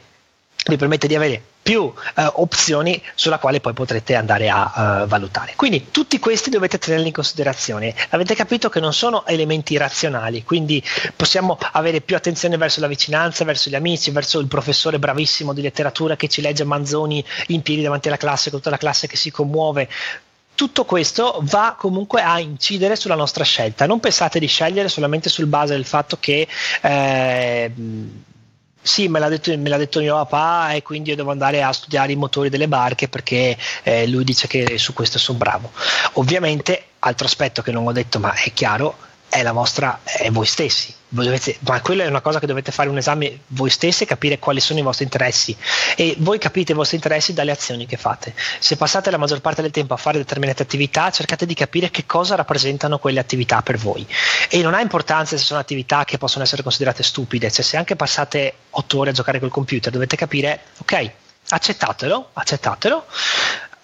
vi 0.65 0.77
permette 0.77 1.07
di 1.07 1.15
avere 1.15 1.43
più 1.61 1.91
eh, 2.15 2.29
opzioni 2.33 3.01
sulla 3.13 3.37
quale 3.37 3.59
poi 3.59 3.73
potrete 3.73 4.15
andare 4.15 4.49
a 4.49 5.03
uh, 5.03 5.07
valutare. 5.07 5.53
Quindi 5.55 5.91
tutti 5.91 6.17
questi 6.19 6.49
dovete 6.49 6.77
tenerli 6.77 7.07
in 7.07 7.13
considerazione. 7.13 7.93
Avete 8.09 8.35
capito 8.35 8.69
che 8.69 8.79
non 8.79 8.93
sono 8.93 9.25
elementi 9.25 9.77
razionali, 9.77 10.43
quindi 10.43 10.83
possiamo 11.15 11.57
avere 11.73 12.01
più 12.01 12.15
attenzione 12.15 12.57
verso 12.57 12.79
la 12.79 12.87
vicinanza, 12.87 13.45
verso 13.45 13.69
gli 13.69 13.75
amici, 13.75 14.11
verso 14.11 14.39
il 14.39 14.47
professore 14.47 14.99
bravissimo 14.99 15.53
di 15.53 15.61
letteratura 15.61 16.15
che 16.15 16.27
ci 16.27 16.41
legge 16.41 16.63
Manzoni 16.63 17.23
in 17.47 17.61
piedi 17.61 17.83
davanti 17.83 18.07
alla 18.07 18.17
classe, 18.17 18.49
con 18.49 18.59
tutta 18.59 18.71
la 18.71 18.77
classe 18.77 19.07
che 19.07 19.17
si 19.17 19.31
commuove 19.31 19.87
tutto 20.53 20.85
questo 20.85 21.39
va 21.43 21.75
comunque 21.75 22.21
a 22.21 22.39
incidere 22.39 22.95
sulla 22.95 23.15
nostra 23.15 23.43
scelta. 23.43 23.87
Non 23.87 23.99
pensate 23.99 24.37
di 24.37 24.45
scegliere 24.45 24.89
solamente 24.89 25.27
sul 25.27 25.47
base 25.47 25.73
del 25.73 25.85
fatto 25.85 26.17
che 26.19 26.47
eh, 26.81 27.71
sì, 28.81 29.07
me 29.07 29.19
l'ha, 29.19 29.29
detto, 29.29 29.55
me 29.57 29.69
l'ha, 29.69 29.77
detto, 29.77 29.99
mio 29.99 30.15
papà 30.15 30.73
e 30.73 30.81
quindi 30.81 31.11
io 31.11 31.15
devo 31.15 31.31
andare 31.31 31.61
a 31.61 31.71
studiare 31.71 32.11
i 32.11 32.15
motori 32.15 32.49
delle 32.49 32.67
barche 32.67 33.07
perché 33.07 33.57
eh, 33.83 34.07
lui 34.07 34.23
dice 34.23 34.47
che 34.47 34.77
su 34.77 34.93
questo 34.93 35.19
sono 35.19 35.37
bravo. 35.37 35.71
Ovviamente, 36.13 36.85
altro 36.99 37.25
aspetto 37.25 37.61
che 37.61 37.71
non 37.71 37.85
ho 37.85 37.91
detto 37.91 38.19
ma 38.19 38.33
è 38.33 38.51
chiaro, 38.53 38.97
è 39.29 39.43
la 39.43 39.51
vostra, 39.51 39.99
è 40.03 40.29
voi 40.31 40.45
stessi. 40.45 40.93
Dovete, 41.13 41.57
ma 41.67 41.81
quella 41.81 42.05
è 42.05 42.07
una 42.07 42.21
cosa 42.21 42.39
che 42.39 42.47
dovete 42.47 42.71
fare 42.71 42.87
un 42.87 42.95
esame 42.95 43.41
voi 43.47 43.69
stessi 43.69 44.03
e 44.03 44.05
capire 44.05 44.39
quali 44.39 44.61
sono 44.61 44.79
i 44.79 44.81
vostri 44.81 45.03
interessi. 45.03 45.53
E 45.97 46.15
voi 46.19 46.37
capite 46.37 46.71
i 46.71 46.75
vostri 46.75 46.95
interessi 46.95 47.33
dalle 47.33 47.51
azioni 47.51 47.85
che 47.85 47.97
fate. 47.97 48.33
Se 48.59 48.77
passate 48.77 49.11
la 49.11 49.17
maggior 49.17 49.41
parte 49.41 49.61
del 49.61 49.71
tempo 49.71 49.93
a 49.93 49.97
fare 49.97 50.19
determinate 50.19 50.63
attività, 50.63 51.11
cercate 51.11 51.45
di 51.45 51.53
capire 51.53 51.91
che 51.91 52.05
cosa 52.05 52.35
rappresentano 52.35 52.97
quelle 52.97 53.19
attività 53.19 53.61
per 53.61 53.75
voi. 53.77 54.07
E 54.47 54.61
non 54.61 54.73
ha 54.73 54.79
importanza 54.79 55.35
se 55.35 55.43
sono 55.43 55.59
attività 55.59 56.05
che 56.05 56.17
possono 56.17 56.45
essere 56.45 56.63
considerate 56.63 57.03
stupide, 57.03 57.51
cioè 57.51 57.65
se 57.65 57.75
anche 57.75 57.97
passate 57.97 58.53
otto 58.69 58.99
ore 58.99 59.09
a 59.09 59.13
giocare 59.13 59.41
col 59.41 59.51
computer, 59.51 59.91
dovete 59.91 60.15
capire, 60.15 60.61
ok, 60.77 61.11
accettatelo, 61.49 62.29
accettatelo 62.31 63.05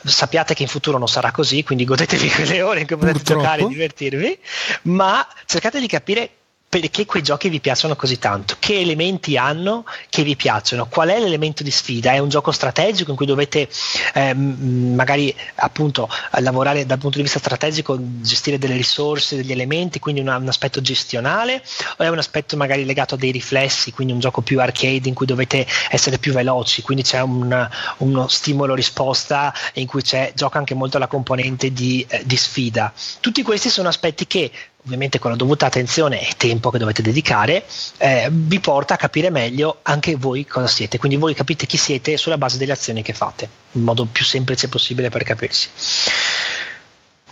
sappiate 0.01 0.54
che 0.54 0.63
in 0.63 0.69
futuro 0.69 0.97
non 0.97 1.10
sarà 1.10 1.32
così, 1.32 1.63
quindi 1.63 1.84
godetevi 1.84 2.30
quelle 2.30 2.62
ore 2.62 2.80
in 2.82 2.88
cui 2.88 2.95
potete 2.95 3.17
Purtroppo. 3.17 3.41
giocare 3.41 3.62
e 3.63 3.67
divertirvi, 3.67 4.39
ma 4.84 5.28
cercate 5.45 5.82
di 5.82 5.88
capire 5.88 6.30
perché 6.69 7.06
quei 7.06 7.23
giochi 7.23 7.47
vi 7.47 7.62
piacciono 7.62 7.95
così 7.95 8.19
tanto, 8.19 8.56
che 8.60 8.80
elementi 8.80 9.38
hanno 9.38 9.86
che 10.10 10.23
vi 10.23 10.36
piacciono, 10.36 10.88
qual 10.88 11.10
è 11.10 11.19
l'elemento 11.19 11.63
di 11.63 11.71
sfida, 11.71 12.12
è 12.12 12.17
un 12.17 12.27
gioco 12.27 12.51
strategico 12.51 13.12
in 13.12 13.15
cui 13.15 13.25
dovete 13.25 13.69
eh, 14.13 14.34
magari 14.34 15.34
appunto 15.56 16.10
lavorare 16.39 16.86
dal 16.86 16.97
punto 16.97 17.17
di 17.17 17.23
vista 17.23 17.39
strategico, 17.39 17.97
gestire 17.99 18.58
delle 18.58 18.75
risorse, 18.75 19.38
degli 19.38 19.53
elementi, 19.53 19.99
quindi 19.99 20.19
una, 20.19 20.36
un 20.36 20.47
aspetto 20.49 20.82
gestionale? 20.82 21.63
O 21.97 22.03
è 22.03 22.10
un 22.10 22.17
aspetto 22.17 22.58
magari 22.58 22.84
legato 22.84 23.15
a 23.15 23.17
dei 23.17 23.32
riflessi, 23.32 23.93
quindi 23.93 24.12
un 24.12 24.19
gioco 24.19 24.41
più 24.41 24.60
arcade 24.60 25.08
in 25.08 25.13
cui 25.13 25.25
dovete 25.25 25.65
essere 25.89 26.17
più 26.17 26.34
veloci, 26.34 26.82
quindi 26.82 27.03
c'è 27.03 27.21
un, 27.21 27.69
uno 27.97 28.27
stimolo 28.27 28.75
risposta 28.75 29.53
in 29.75 29.88
cui 29.88 30.03
gioca 30.34 30.58
anche 30.58 30.73
molto 30.73 30.97
la 30.97 31.08
componente 31.08 31.71
di, 31.71 32.06
eh, 32.10 32.23
di 32.25 32.36
sfida. 32.36 32.91
Tutti 33.21 33.41
questi 33.41 33.69
sono 33.69 33.88
aspetti 33.88 34.27
che 34.27 34.51
ovviamente 34.88 35.19
con 35.19 35.32
la 35.32 35.38
dovuta 35.38 35.65
attenzione 35.65 36.21
e 36.21 36.34
tempo 36.38 36.69
che 36.69 36.78
dovete 36.78 37.02
dedicare, 37.02 37.65
eh, 37.97 38.30
vi 38.32 38.60
porta 38.60 38.93
a 38.93 38.97
capire 38.97 39.30
meglio 39.30 39.80
anche 39.84 40.15
voi 40.15 40.45
cosa 40.45 40.67
siete. 40.67 40.97
Quindi 40.97 41.17
voi 41.17 41.34
capite 41.34 41.65
chi 41.65 41.78
siete 41.78 42.15
sulla 42.17 42.38
base 42.38 42.58
delle 42.58 42.71
azioni 42.71 43.02
che 43.02 43.13
fate, 43.13 43.50
in 43.73 43.84
modo 43.84 44.06
più 44.06 44.23
semplice 44.23 44.69
possibile 44.69 45.10
per 45.10 45.23
capirsi. 45.23 45.69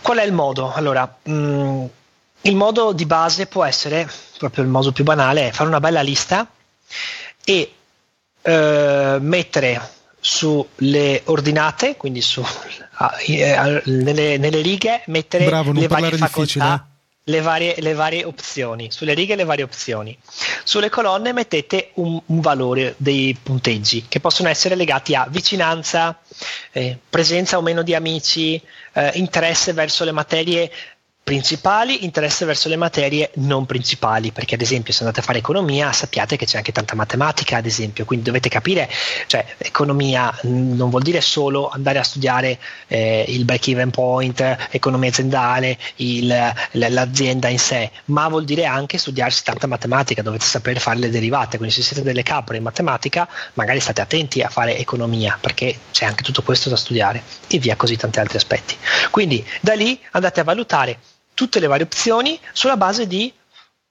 Qual 0.02 0.18
è 0.18 0.24
il 0.24 0.32
modo? 0.32 0.72
Allora, 0.72 1.16
mh, 1.22 1.32
mm, 1.32 1.84
il 2.42 2.56
modo 2.56 2.92
di 2.92 3.06
base 3.06 3.46
può 3.46 3.64
essere, 3.64 4.08
proprio 4.38 4.62
il 4.62 4.70
modo 4.70 4.92
più 4.92 5.02
banale, 5.02 5.48
è 5.48 5.50
fare 5.50 5.68
una 5.68 5.80
bella 5.80 6.02
lista 6.02 6.46
e 7.42 7.72
eh, 8.42 9.16
mettere 9.18 9.90
sulle 10.20 11.22
ordinate, 11.24 11.96
quindi 11.96 12.20
su, 12.20 12.44
eh, 13.26 13.82
nelle, 13.86 14.36
nelle, 14.36 14.60
righe, 14.60 15.02
mettere 15.06 15.46
Bravo, 15.46 15.72
le 15.72 15.88
varie 15.88 16.16
facoltà. 16.18 16.42
Difficile 16.42 16.94
le 17.28 17.40
varie, 17.40 17.74
le 17.78 17.92
varie, 17.92 18.24
opzioni, 18.24 18.90
sulle 18.92 19.12
righe 19.14 19.34
le 19.34 19.44
varie 19.44 19.64
opzioni. 19.64 20.16
Sulle 20.62 20.88
colonne 20.88 21.32
mettete 21.32 21.90
un, 21.94 22.20
un 22.26 22.40
valore 22.40 22.94
dei 22.98 23.36
punteggi 23.40 24.04
che 24.08 24.20
possono 24.20 24.48
essere 24.48 24.76
legati 24.76 25.14
a 25.16 25.26
vicinanza, 25.28 26.20
eh, 26.70 26.96
presenza 27.10 27.56
o 27.56 27.62
meno 27.62 27.82
di 27.82 27.94
amici, 27.94 28.60
eh, 28.92 29.10
interesse 29.14 29.72
verso 29.72 30.04
le 30.04 30.12
materie 30.12 30.70
principali, 31.26 32.04
interesse 32.04 32.44
verso 32.44 32.68
le 32.68 32.76
materie 32.76 33.32
non 33.38 33.66
principali, 33.66 34.30
perché 34.30 34.54
ad 34.54 34.60
esempio 34.60 34.92
se 34.92 35.00
andate 35.00 35.18
a 35.18 35.24
fare 35.24 35.38
economia 35.38 35.90
sappiate 35.90 36.36
che 36.36 36.46
c'è 36.46 36.58
anche 36.58 36.70
tanta 36.70 36.94
matematica, 36.94 37.56
ad 37.56 37.66
esempio, 37.66 38.04
quindi 38.04 38.26
dovete 38.26 38.48
capire, 38.48 38.88
cioè 39.26 39.44
economia 39.58 40.32
non 40.42 40.88
vuol 40.88 41.02
dire 41.02 41.20
solo 41.20 41.68
andare 41.68 41.98
a 41.98 42.04
studiare 42.04 42.60
eh, 42.86 43.24
il 43.26 43.44
break 43.44 43.66
even 43.66 43.90
point, 43.90 44.40
economia 44.70 45.08
aziendale, 45.08 45.76
il, 45.96 46.32
l'azienda 46.70 47.48
in 47.48 47.58
sé, 47.58 47.90
ma 48.04 48.28
vuol 48.28 48.44
dire 48.44 48.64
anche 48.64 48.96
studiarsi 48.96 49.42
tanta 49.42 49.66
matematica, 49.66 50.22
dovete 50.22 50.44
sapere 50.44 50.78
fare 50.78 51.00
le 51.00 51.10
derivate, 51.10 51.56
quindi 51.56 51.74
se 51.74 51.82
siete 51.82 52.02
delle 52.04 52.22
capre 52.22 52.58
in 52.58 52.62
matematica 52.62 53.28
magari 53.54 53.80
state 53.80 54.00
attenti 54.00 54.42
a 54.42 54.48
fare 54.48 54.78
economia, 54.78 55.36
perché 55.40 55.76
c'è 55.90 56.04
anche 56.04 56.22
tutto 56.22 56.42
questo 56.42 56.68
da 56.68 56.76
studiare 56.76 57.20
e 57.48 57.58
via 57.58 57.74
così 57.74 57.96
tanti 57.96 58.20
altri 58.20 58.36
aspetti. 58.36 58.76
Quindi 59.10 59.44
da 59.60 59.74
lì 59.74 59.98
andate 60.12 60.38
a 60.38 60.44
valutare 60.44 60.98
tutte 61.36 61.60
le 61.60 61.66
varie 61.66 61.84
opzioni 61.84 62.40
sulla 62.52 62.78
base 62.78 63.06
di 63.06 63.30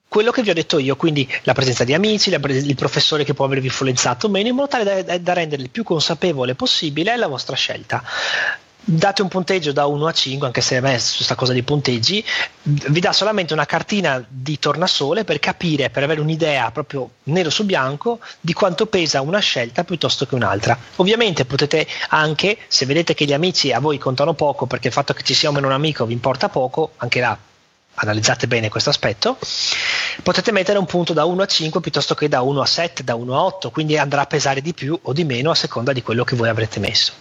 quello 0.07 0.31
che 0.31 0.41
vi 0.41 0.49
ho 0.49 0.53
detto 0.53 0.79
io, 0.79 0.95
quindi 0.95 1.31
la 1.43 1.53
presenza 1.53 1.83
di 1.83 1.93
amici, 1.93 2.31
pres- 2.39 2.65
il 2.65 2.75
professore 2.75 3.23
che 3.23 3.35
può 3.35 3.45
avervi 3.45 3.67
influenzato 3.67 4.25
o 4.25 4.29
meno, 4.29 4.47
in 4.47 4.55
modo 4.55 4.67
tale 4.67 5.03
da, 5.03 5.17
da 5.19 5.33
rendere 5.33 5.61
il 5.61 5.69
più 5.69 5.83
consapevole 5.83 6.55
possibile 6.55 7.15
la 7.15 7.27
vostra 7.27 7.55
scelta 7.55 8.03
date 8.87 9.23
un 9.23 9.27
punteggio 9.27 9.71
da 9.71 9.87
1 9.87 10.05
a 10.05 10.11
5, 10.11 10.45
anche 10.45 10.61
se 10.61 10.77
a 10.77 10.81
me 10.81 10.91
questa 10.91 11.33
cosa 11.33 11.53
dei 11.53 11.63
punteggi 11.63 12.23
vi 12.61 12.99
dà 12.99 13.11
solamente 13.11 13.53
una 13.53 13.65
cartina 13.65 14.23
di 14.27 14.59
tornasole 14.59 15.23
per 15.23 15.39
capire, 15.39 15.89
per 15.89 16.03
avere 16.03 16.21
un'idea 16.21 16.69
proprio 16.69 17.09
nero 17.23 17.49
su 17.49 17.65
bianco 17.65 18.19
di 18.39 18.53
quanto 18.53 18.85
pesa 18.85 19.21
una 19.21 19.39
scelta 19.39 19.83
piuttosto 19.83 20.27
che 20.27 20.35
un'altra. 20.35 20.77
Ovviamente 20.97 21.45
potete 21.45 21.87
anche, 22.09 22.59
se 22.67 22.85
vedete 22.85 23.15
che 23.15 23.25
gli 23.25 23.33
amici 23.33 23.71
a 23.71 23.79
voi 23.79 23.97
contano 23.97 24.33
poco 24.33 24.67
perché 24.67 24.87
il 24.87 24.93
fatto 24.93 25.13
che 25.13 25.23
ci 25.23 25.33
sia 25.33 25.49
o 25.49 25.51
meno 25.51 25.67
un 25.67 25.73
amico 25.73 26.05
vi 26.05 26.13
importa 26.13 26.49
poco, 26.49 26.91
anche 26.97 27.19
là 27.19 27.37
analizzate 27.95 28.47
bene 28.47 28.69
questo 28.69 28.89
aspetto, 28.89 29.37
potete 30.21 30.51
mettere 30.51 30.77
un 30.77 30.85
punto 30.85 31.13
da 31.13 31.25
1 31.25 31.41
a 31.41 31.45
5 31.45 31.79
piuttosto 31.79 32.13
che 32.13 32.27
da 32.27 32.41
1 32.41 32.61
a 32.61 32.65
7, 32.65 33.03
da 33.03 33.15
1 33.15 33.35
a 33.35 33.43
8, 33.43 33.71
quindi 33.71 33.97
andrà 33.97 34.21
a 34.21 34.25
pesare 34.25 34.61
di 34.61 34.73
più 34.73 34.97
o 35.01 35.13
di 35.13 35.23
meno 35.23 35.49
a 35.49 35.55
seconda 35.55 35.93
di 35.93 36.01
quello 36.01 36.23
che 36.23 36.35
voi 36.35 36.49
avrete 36.49 36.79
messo. 36.79 37.13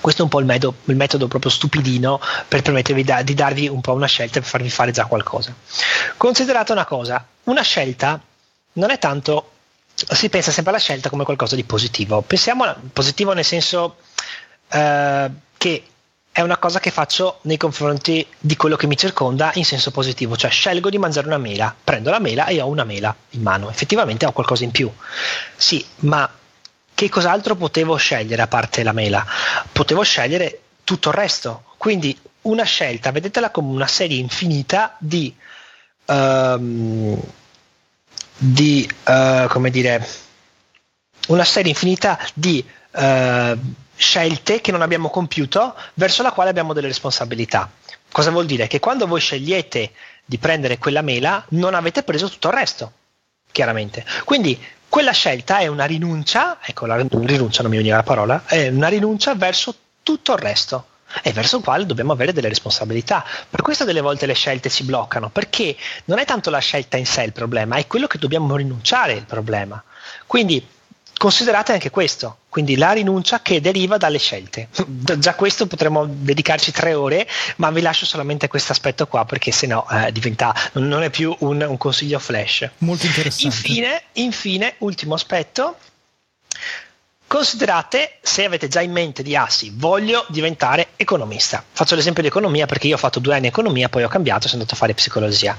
Questo 0.00 0.22
è 0.22 0.24
un 0.24 0.30
po' 0.30 0.40
il 0.40 0.46
metodo, 0.46 0.76
il 0.84 0.96
metodo 0.96 1.28
proprio 1.28 1.50
stupidino 1.50 2.20
per 2.48 2.62
permettervi 2.62 3.04
da, 3.04 3.22
di 3.22 3.34
darvi 3.34 3.68
un 3.68 3.80
po' 3.80 3.92
una 3.92 4.06
scelta 4.06 4.40
per 4.40 4.48
farvi 4.48 4.70
fare 4.70 4.90
già 4.90 5.06
qualcosa. 5.06 5.54
Considerate 6.16 6.72
una 6.72 6.84
cosa, 6.84 7.24
una 7.44 7.62
scelta 7.62 8.20
non 8.74 8.90
è 8.90 8.98
tanto, 8.98 9.52
si 9.94 10.28
pensa 10.28 10.50
sempre 10.50 10.72
alla 10.72 10.80
scelta 10.80 11.08
come 11.08 11.24
qualcosa 11.24 11.56
di 11.56 11.64
positivo. 11.64 12.22
Pensiamo 12.22 12.64
a 12.64 12.76
positivo 12.92 13.32
nel 13.32 13.44
senso 13.44 13.96
eh, 14.68 15.30
che 15.56 15.82
è 16.36 16.42
una 16.42 16.58
cosa 16.58 16.80
che 16.80 16.90
faccio 16.90 17.38
nei 17.42 17.56
confronti 17.56 18.26
di 18.38 18.56
quello 18.56 18.76
che 18.76 18.86
mi 18.86 18.94
circonda 18.94 19.52
in 19.54 19.64
senso 19.64 19.90
positivo, 19.90 20.36
cioè 20.36 20.50
scelgo 20.50 20.90
di 20.90 20.98
mangiare 20.98 21.28
una 21.28 21.38
mela, 21.38 21.74
prendo 21.82 22.10
la 22.10 22.18
mela 22.18 22.44
e 22.44 22.60
ho 22.60 22.66
una 22.66 22.84
mela 22.84 23.16
in 23.30 23.40
mano, 23.40 23.70
effettivamente 23.70 24.26
ho 24.26 24.32
qualcosa 24.32 24.62
in 24.62 24.70
più. 24.70 24.92
Sì, 25.56 25.82
ma 26.00 26.30
che 26.96 27.10
cos'altro 27.10 27.56
potevo 27.56 27.96
scegliere 27.96 28.40
a 28.40 28.46
parte 28.46 28.82
la 28.82 28.92
mela? 28.92 29.22
Potevo 29.70 30.02
scegliere 30.02 30.60
tutto 30.82 31.10
il 31.10 31.14
resto, 31.14 31.64
quindi 31.76 32.18
una 32.42 32.64
scelta, 32.64 33.10
vedetela 33.12 33.50
come 33.50 33.70
una 33.70 33.86
serie 33.86 34.16
infinita 34.16 34.96
di, 34.98 35.34
um, 36.06 37.20
di 38.34 38.90
uh, 39.08 39.46
come 39.48 39.68
dire, 39.68 40.08
una 41.28 41.44
serie 41.44 41.72
infinita 41.72 42.18
di 42.32 42.64
uh, 42.92 43.58
scelte 43.94 44.62
che 44.62 44.72
non 44.72 44.80
abbiamo 44.80 45.10
compiuto 45.10 45.76
verso 45.94 46.22
la 46.22 46.32
quale 46.32 46.48
abbiamo 46.48 46.72
delle 46.72 46.86
responsabilità. 46.86 47.70
Cosa 48.10 48.30
vuol 48.30 48.46
dire? 48.46 48.68
Che 48.68 48.80
quando 48.80 49.06
voi 49.06 49.20
scegliete 49.20 49.92
di 50.24 50.38
prendere 50.38 50.78
quella 50.78 51.02
mela 51.02 51.44
non 51.50 51.74
avete 51.74 52.02
preso 52.02 52.30
tutto 52.30 52.48
il 52.48 52.54
resto, 52.54 52.92
chiaramente. 53.52 54.02
Quindi 54.24 54.58
quella 54.88 55.12
scelta 55.12 55.58
è 55.58 55.66
una 55.66 55.84
rinuncia, 55.84 56.58
ecco 56.62 56.86
la 56.86 56.96
rinuncia 56.96 57.62
non 57.62 57.70
mi 57.70 57.76
veniva 57.76 57.96
la 57.96 58.02
parola, 58.02 58.44
è 58.46 58.68
una 58.68 58.88
rinuncia 58.88 59.34
verso 59.34 59.74
tutto 60.02 60.32
il 60.32 60.38
resto 60.38 60.86
e 61.22 61.32
verso 61.32 61.58
il 61.58 61.64
quale 61.64 61.86
dobbiamo 61.86 62.12
avere 62.12 62.32
delle 62.32 62.48
responsabilità. 62.48 63.24
Per 63.48 63.62
questo 63.62 63.84
delle 63.84 64.00
volte 64.00 64.26
le 64.26 64.34
scelte 64.34 64.68
si 64.68 64.84
bloccano, 64.84 65.30
perché 65.30 65.76
non 66.06 66.18
è 66.18 66.24
tanto 66.24 66.50
la 66.50 66.58
scelta 66.58 66.96
in 66.96 67.06
sé 67.06 67.22
il 67.22 67.32
problema, 67.32 67.76
è 67.76 67.86
quello 67.86 68.06
che 68.06 68.18
dobbiamo 68.18 68.56
rinunciare 68.56 69.12
il 69.14 69.24
problema. 69.24 69.82
Quindi 70.26 70.66
considerate 71.16 71.72
anche 71.72 71.90
questo, 71.90 72.38
quindi 72.56 72.78
la 72.78 72.92
rinuncia 72.92 73.42
che 73.42 73.60
deriva 73.60 73.98
dalle 73.98 74.16
scelte. 74.16 74.68
Già 75.18 75.34
questo 75.34 75.66
potremmo 75.66 76.06
dedicarci 76.08 76.72
tre 76.72 76.94
ore, 76.94 77.28
ma 77.56 77.70
vi 77.70 77.82
lascio 77.82 78.06
solamente 78.06 78.48
questo 78.48 78.72
aspetto 78.72 79.06
qua 79.06 79.26
perché 79.26 79.52
sennò 79.52 79.86
eh, 79.90 80.10
diventa, 80.10 80.54
non 80.72 81.02
è 81.02 81.10
più 81.10 81.36
un, 81.40 81.60
un, 81.60 81.76
consiglio 81.76 82.18
flash. 82.18 82.66
Molto 82.78 83.04
interessante. 83.04 83.54
Infine, 83.54 84.02
infine, 84.12 84.74
ultimo 84.78 85.12
aspetto, 85.12 85.76
Considerate 87.28 88.18
se 88.22 88.44
avete 88.44 88.68
già 88.68 88.80
in 88.80 88.92
mente 88.92 89.24
di 89.24 89.36
sì, 89.48 89.72
voglio 89.74 90.24
diventare 90.28 90.90
economista. 90.94 91.62
Faccio 91.72 91.96
l'esempio 91.96 92.22
di 92.22 92.28
economia 92.28 92.66
perché 92.66 92.86
io 92.86 92.94
ho 92.94 92.98
fatto 92.98 93.18
due 93.18 93.34
anni 93.34 93.48
economia, 93.48 93.88
poi 93.88 94.04
ho 94.04 94.08
cambiato 94.08 94.46
e 94.46 94.48
sono 94.48 94.62
andato 94.62 94.74
a 94.74 94.78
fare 94.78 94.94
psicologia. 94.94 95.56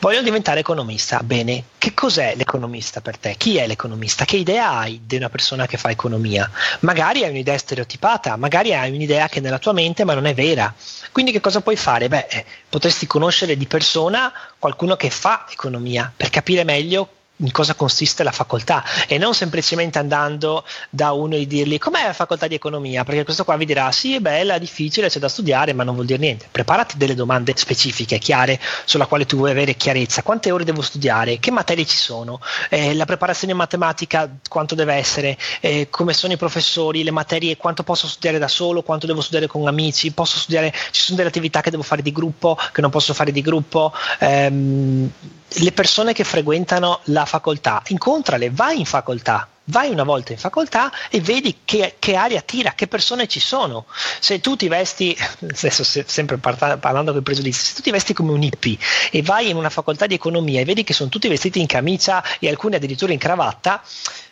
Voglio 0.00 0.20
diventare 0.20 0.60
economista. 0.60 1.20
Bene, 1.22 1.64
che 1.78 1.94
cos'è 1.94 2.34
l'economista 2.34 3.00
per 3.00 3.18
te? 3.18 3.36
Chi 3.36 3.56
è 3.58 3.68
l'economista? 3.68 4.24
Che 4.24 4.36
idea 4.36 4.70
hai 4.70 5.02
di 5.04 5.14
una 5.14 5.28
persona 5.28 5.66
che 5.66 5.76
fa 5.76 5.90
economia? 5.90 6.50
Magari 6.80 7.22
hai 7.22 7.30
un'idea 7.30 7.56
stereotipata, 7.56 8.34
magari 8.36 8.74
hai 8.74 8.90
un'idea 8.90 9.28
che 9.28 9.38
è 9.38 9.42
nella 9.42 9.58
tua 9.58 9.72
mente 9.72 10.04
ma 10.04 10.14
non 10.14 10.26
è 10.26 10.34
vera. 10.34 10.74
Quindi 11.12 11.30
che 11.30 11.40
cosa 11.40 11.60
puoi 11.60 11.76
fare? 11.76 12.08
Beh, 12.08 12.26
eh, 12.30 12.44
potresti 12.68 13.06
conoscere 13.06 13.56
di 13.56 13.66
persona 13.66 14.32
qualcuno 14.58 14.96
che 14.96 15.10
fa 15.10 15.46
economia 15.50 16.12
per 16.16 16.30
capire 16.30 16.64
meglio 16.64 17.08
in 17.40 17.50
cosa 17.52 17.74
consiste 17.74 18.22
la 18.22 18.32
facoltà 18.32 18.84
e 19.06 19.18
non 19.18 19.34
semplicemente 19.34 19.98
andando 19.98 20.64
da 20.88 21.12
uno 21.12 21.34
e 21.34 21.46
dirgli 21.46 21.78
com'è 21.78 22.06
la 22.06 22.12
facoltà 22.12 22.46
di 22.46 22.54
economia, 22.54 23.04
perché 23.04 23.24
questo 23.24 23.44
qua 23.44 23.56
vi 23.56 23.66
dirà 23.66 23.90
sì 23.92 24.14
è 24.14 24.20
bella, 24.20 24.58
difficile, 24.58 25.08
c'è 25.08 25.18
da 25.18 25.28
studiare, 25.28 25.72
ma 25.72 25.84
non 25.84 25.94
vuol 25.94 26.06
dire 26.06 26.18
niente. 26.18 26.48
Preparati 26.50 26.96
delle 26.96 27.14
domande 27.14 27.52
specifiche, 27.56 28.18
chiare, 28.18 28.60
sulla 28.84 29.06
quale 29.06 29.26
tu 29.26 29.36
vuoi 29.36 29.50
avere 29.50 29.74
chiarezza. 29.74 30.22
Quante 30.22 30.50
ore 30.50 30.64
devo 30.64 30.82
studiare? 30.82 31.38
Che 31.38 31.50
materie 31.50 31.86
ci 31.86 31.96
sono? 31.96 32.40
Eh, 32.68 32.94
la 32.94 33.04
preparazione 33.04 33.54
matematica 33.54 34.30
quanto 34.48 34.74
deve 34.74 34.94
essere? 34.94 35.36
Eh, 35.60 35.88
come 35.90 36.12
sono 36.12 36.32
i 36.32 36.36
professori? 36.36 37.02
Le 37.02 37.10
materie? 37.10 37.56
Quanto 37.56 37.82
posso 37.82 38.06
studiare 38.06 38.38
da 38.38 38.48
solo? 38.48 38.82
Quanto 38.82 39.06
devo 39.06 39.20
studiare 39.20 39.46
con 39.46 39.66
amici? 39.66 40.12
Posso 40.12 40.38
studiare? 40.38 40.72
Ci 40.90 41.02
sono 41.02 41.16
delle 41.16 41.28
attività 41.28 41.60
che 41.60 41.70
devo 41.70 41.82
fare 41.82 42.02
di 42.02 42.12
gruppo, 42.12 42.56
che 42.72 42.80
non 42.80 42.90
posso 42.90 43.14
fare 43.14 43.32
di 43.32 43.40
gruppo? 43.40 43.92
Eh, 44.18 45.08
le 45.54 45.72
persone 45.72 46.12
che 46.12 46.24
frequentano 46.24 47.00
la 47.04 47.24
facoltà, 47.24 47.82
incontrale, 47.88 48.50
vai 48.50 48.78
in 48.78 48.84
facoltà, 48.84 49.48
vai 49.64 49.90
una 49.90 50.04
volta 50.04 50.32
in 50.32 50.38
facoltà 50.38 50.92
e 51.08 51.20
vedi 51.20 51.60
che, 51.64 51.96
che 51.98 52.14
aria 52.14 52.40
tira, 52.40 52.72
che 52.72 52.86
persone 52.86 53.26
ci 53.26 53.40
sono. 53.40 53.86
Se 54.20 54.40
tu 54.40 54.56
ti 54.56 54.68
vesti, 54.68 55.16
adesso 55.42 55.84
se, 55.84 56.04
sempre 56.06 56.36
parla, 56.36 56.78
parlando 56.78 57.12
con 57.12 57.20
i 57.20 57.24
pregiudizi, 57.24 57.64
se 57.64 57.74
tu 57.74 57.82
ti 57.82 57.90
vesti 57.90 58.12
come 58.12 58.32
un 58.32 58.42
hippie 58.42 58.78
e 59.10 59.22
vai 59.22 59.50
in 59.50 59.56
una 59.56 59.70
facoltà 59.70 60.06
di 60.06 60.14
economia 60.14 60.60
e 60.60 60.64
vedi 60.64 60.84
che 60.84 60.94
sono 60.94 61.08
tutti 61.08 61.28
vestiti 61.28 61.60
in 61.60 61.66
camicia 61.66 62.22
e 62.38 62.48
alcuni 62.48 62.76
addirittura 62.76 63.12
in 63.12 63.18
cravatta, 63.18 63.82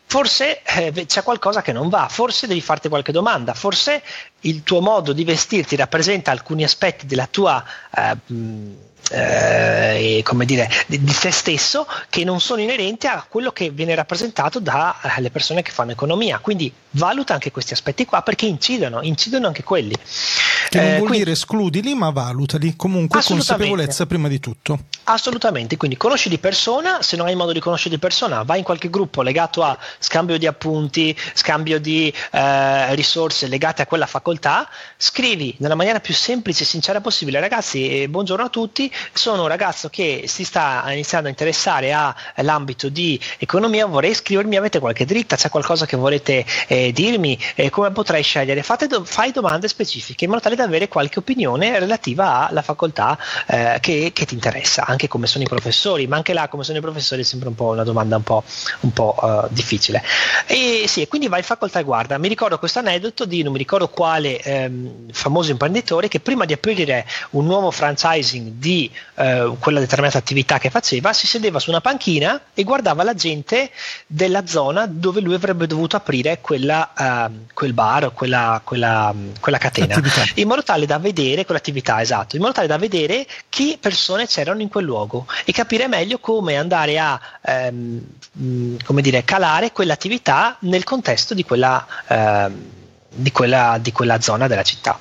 forse 0.08 0.62
eh, 0.62 1.04
c'è 1.06 1.22
qualcosa 1.22 1.60
che 1.60 1.72
non 1.72 1.88
va, 1.90 2.08
forse 2.08 2.46
devi 2.46 2.62
farti 2.62 2.88
qualche 2.88 3.12
domanda, 3.12 3.52
forse 3.52 4.02
il 4.42 4.62
tuo 4.62 4.80
modo 4.80 5.12
di 5.12 5.24
vestirti 5.24 5.76
rappresenta 5.76 6.30
alcuni 6.30 6.64
aspetti 6.64 7.06
della 7.06 7.28
tua... 7.30 7.64
Eh, 7.94 8.86
eh, 9.10 10.20
come 10.24 10.44
dire, 10.44 10.68
di, 10.86 11.02
di, 11.02 11.14
te 11.14 11.30
stesso 11.30 11.86
che 12.10 12.24
non 12.24 12.40
sono 12.40 12.60
inerenti 12.60 13.06
a 13.06 13.24
quello 13.28 13.52
che 13.52 13.70
viene 13.70 13.94
rappresentato 13.94 14.60
dalle 14.60 15.26
eh, 15.26 15.30
persone 15.30 15.62
che 15.62 15.70
fanno 15.70 15.92
economia. 15.92 16.38
Quindi 16.38 16.72
valuta 16.90 17.34
anche 17.34 17.50
questi 17.50 17.72
aspetti 17.72 18.04
qua 18.04 18.22
perché 18.22 18.46
incidono, 18.46 19.00
incidono 19.02 19.46
anche 19.46 19.62
quelli. 19.62 19.94
Che 20.68 20.78
non 20.78 20.86
eh, 20.86 20.90
vuol 20.96 21.00
quindi, 21.00 21.18
dire 21.18 21.30
escludili, 21.32 21.94
ma 21.94 22.10
valutali. 22.10 22.76
Comunque 22.76 23.22
consapevolezza 23.22 24.06
prima 24.06 24.28
di 24.28 24.38
tutto. 24.40 24.78
Assolutamente, 25.04 25.78
quindi 25.78 25.96
conosci 25.96 26.28
di 26.28 26.38
persona, 26.38 27.00
se 27.00 27.16
non 27.16 27.26
hai 27.26 27.34
modo 27.34 27.52
di 27.52 27.60
conoscere 27.60 27.94
di 27.94 28.00
persona, 28.00 28.42
vai 28.42 28.58
in 28.58 28.64
qualche 28.64 28.90
gruppo 28.90 29.22
legato 29.22 29.62
a 29.62 29.78
scambio 29.98 30.36
di 30.36 30.46
appunti, 30.46 31.16
scambio 31.32 31.80
di 31.80 32.12
eh, 32.30 32.94
risorse 32.94 33.46
legate 33.46 33.80
a 33.80 33.86
quella 33.86 34.04
facoltà, 34.04 34.27
scrivi 34.96 35.54
nella 35.58 35.74
maniera 35.74 36.00
più 36.00 36.12
semplice 36.12 36.64
e 36.64 36.66
sincera 36.66 37.00
possibile, 37.00 37.40
ragazzi, 37.40 38.02
eh, 38.02 38.08
buongiorno 38.08 38.44
a 38.44 38.48
tutti, 38.48 38.92
sono 39.12 39.42
un 39.42 39.48
ragazzo 39.48 39.88
che 39.88 40.24
si 40.26 40.44
sta 40.44 40.82
iniziando 40.88 41.28
a 41.28 41.30
interessare 41.30 41.92
all'ambito 41.92 42.88
di 42.88 43.18
economia, 43.38 43.86
vorrei 43.86 44.10
iscrivermi, 44.10 44.56
avete 44.56 44.80
qualche 44.80 45.04
dritta, 45.04 45.36
c'è 45.36 45.48
qualcosa 45.48 45.86
che 45.86 45.96
volete 45.96 46.44
eh, 46.66 46.92
dirmi, 46.92 47.38
eh, 47.54 47.70
come 47.70 47.90
potrei 47.92 48.22
scegliere? 48.22 48.64
Do- 48.88 49.04
fai 49.04 49.32
domande 49.32 49.68
specifiche 49.68 50.24
in 50.24 50.30
modo 50.30 50.42
tale 50.42 50.56
da 50.56 50.64
avere 50.64 50.88
qualche 50.88 51.18
opinione 51.18 51.78
relativa 51.78 52.48
alla 52.48 52.62
facoltà 52.62 53.18
eh, 53.46 53.78
che, 53.80 54.10
che, 54.12 54.24
ti 54.24 54.34
interessa, 54.34 54.84
anche 54.86 55.08
come 55.08 55.26
sono 55.26 55.44
i 55.44 55.48
professori, 55.48 56.06
ma 56.06 56.16
anche 56.16 56.32
là 56.32 56.48
come 56.48 56.64
sono 56.64 56.78
i 56.78 56.80
professori 56.80 57.22
è 57.22 57.24
sempre 57.24 57.48
un 57.48 57.54
po' 57.54 57.66
una 57.66 57.84
domanda 57.84 58.16
un 58.16 58.22
po', 58.22 58.44
un 58.80 58.92
po' 58.92 59.14
uh, 59.20 59.46
difficile. 59.50 60.02
E 60.46 60.84
sì, 60.86 61.06
quindi 61.08 61.28
vai 61.28 61.40
in 61.40 61.44
facoltà 61.44 61.78
e 61.80 61.84
guarda, 61.84 62.18
mi 62.18 62.28
ricordo 62.28 62.58
questo 62.58 62.78
aneddoto 62.78 63.24
di 63.24 63.42
non 63.42 63.52
mi 63.52 63.58
ricordo 63.58 63.88
quale 63.88 64.17
ehm, 64.26 65.10
famoso 65.12 65.50
imprenditore 65.50 66.08
che 66.08 66.20
prima 66.20 66.44
di 66.44 66.52
aprire 66.52 67.06
un 67.30 67.46
nuovo 67.46 67.70
franchising 67.70 68.52
di 68.52 68.90
eh, 69.16 69.54
quella 69.58 69.80
determinata 69.80 70.18
attività 70.18 70.58
che 70.58 70.70
faceva, 70.70 71.12
si 71.12 71.26
sedeva 71.26 71.58
su 71.58 71.70
una 71.70 71.80
panchina 71.80 72.40
e 72.54 72.64
guardava 72.64 73.02
la 73.02 73.14
gente 73.14 73.70
della 74.06 74.46
zona 74.46 74.86
dove 74.86 75.20
lui 75.20 75.34
avrebbe 75.34 75.66
dovuto 75.66 75.96
aprire 75.96 76.38
quella, 76.40 76.92
uh, 76.96 77.46
quel 77.54 77.72
bar 77.72 78.04
o 78.04 78.10
quella, 78.12 78.60
quella, 78.64 79.14
quella 79.40 79.58
catena, 79.58 79.94
Attività. 79.94 80.24
in 80.34 80.48
modo 80.48 80.62
tale 80.62 80.86
da 80.86 80.98
vedere 80.98 81.44
quell'attività, 81.44 82.00
esatto, 82.00 82.36
in 82.36 82.42
modo 82.42 82.54
tale 82.54 82.66
da 82.66 82.78
vedere 82.78 83.26
che 83.48 83.78
persone 83.80 84.26
c'erano 84.26 84.62
in 84.62 84.68
quel 84.68 84.84
luogo 84.84 85.26
e 85.44 85.52
capire 85.52 85.88
meglio 85.88 86.18
come 86.18 86.56
andare 86.56 86.98
a 86.98 87.20
ehm, 87.42 88.00
come 88.84 89.02
dire, 89.02 89.24
calare 89.24 89.72
quell'attività 89.72 90.56
nel 90.60 90.84
contesto 90.84 91.34
di 91.34 91.44
quella, 91.44 91.86
ehm, 92.06 92.70
di 93.18 93.32
quella, 93.32 93.78
di 93.80 93.92
quella 93.92 94.20
zona 94.20 94.46
della 94.46 94.62
città. 94.62 94.98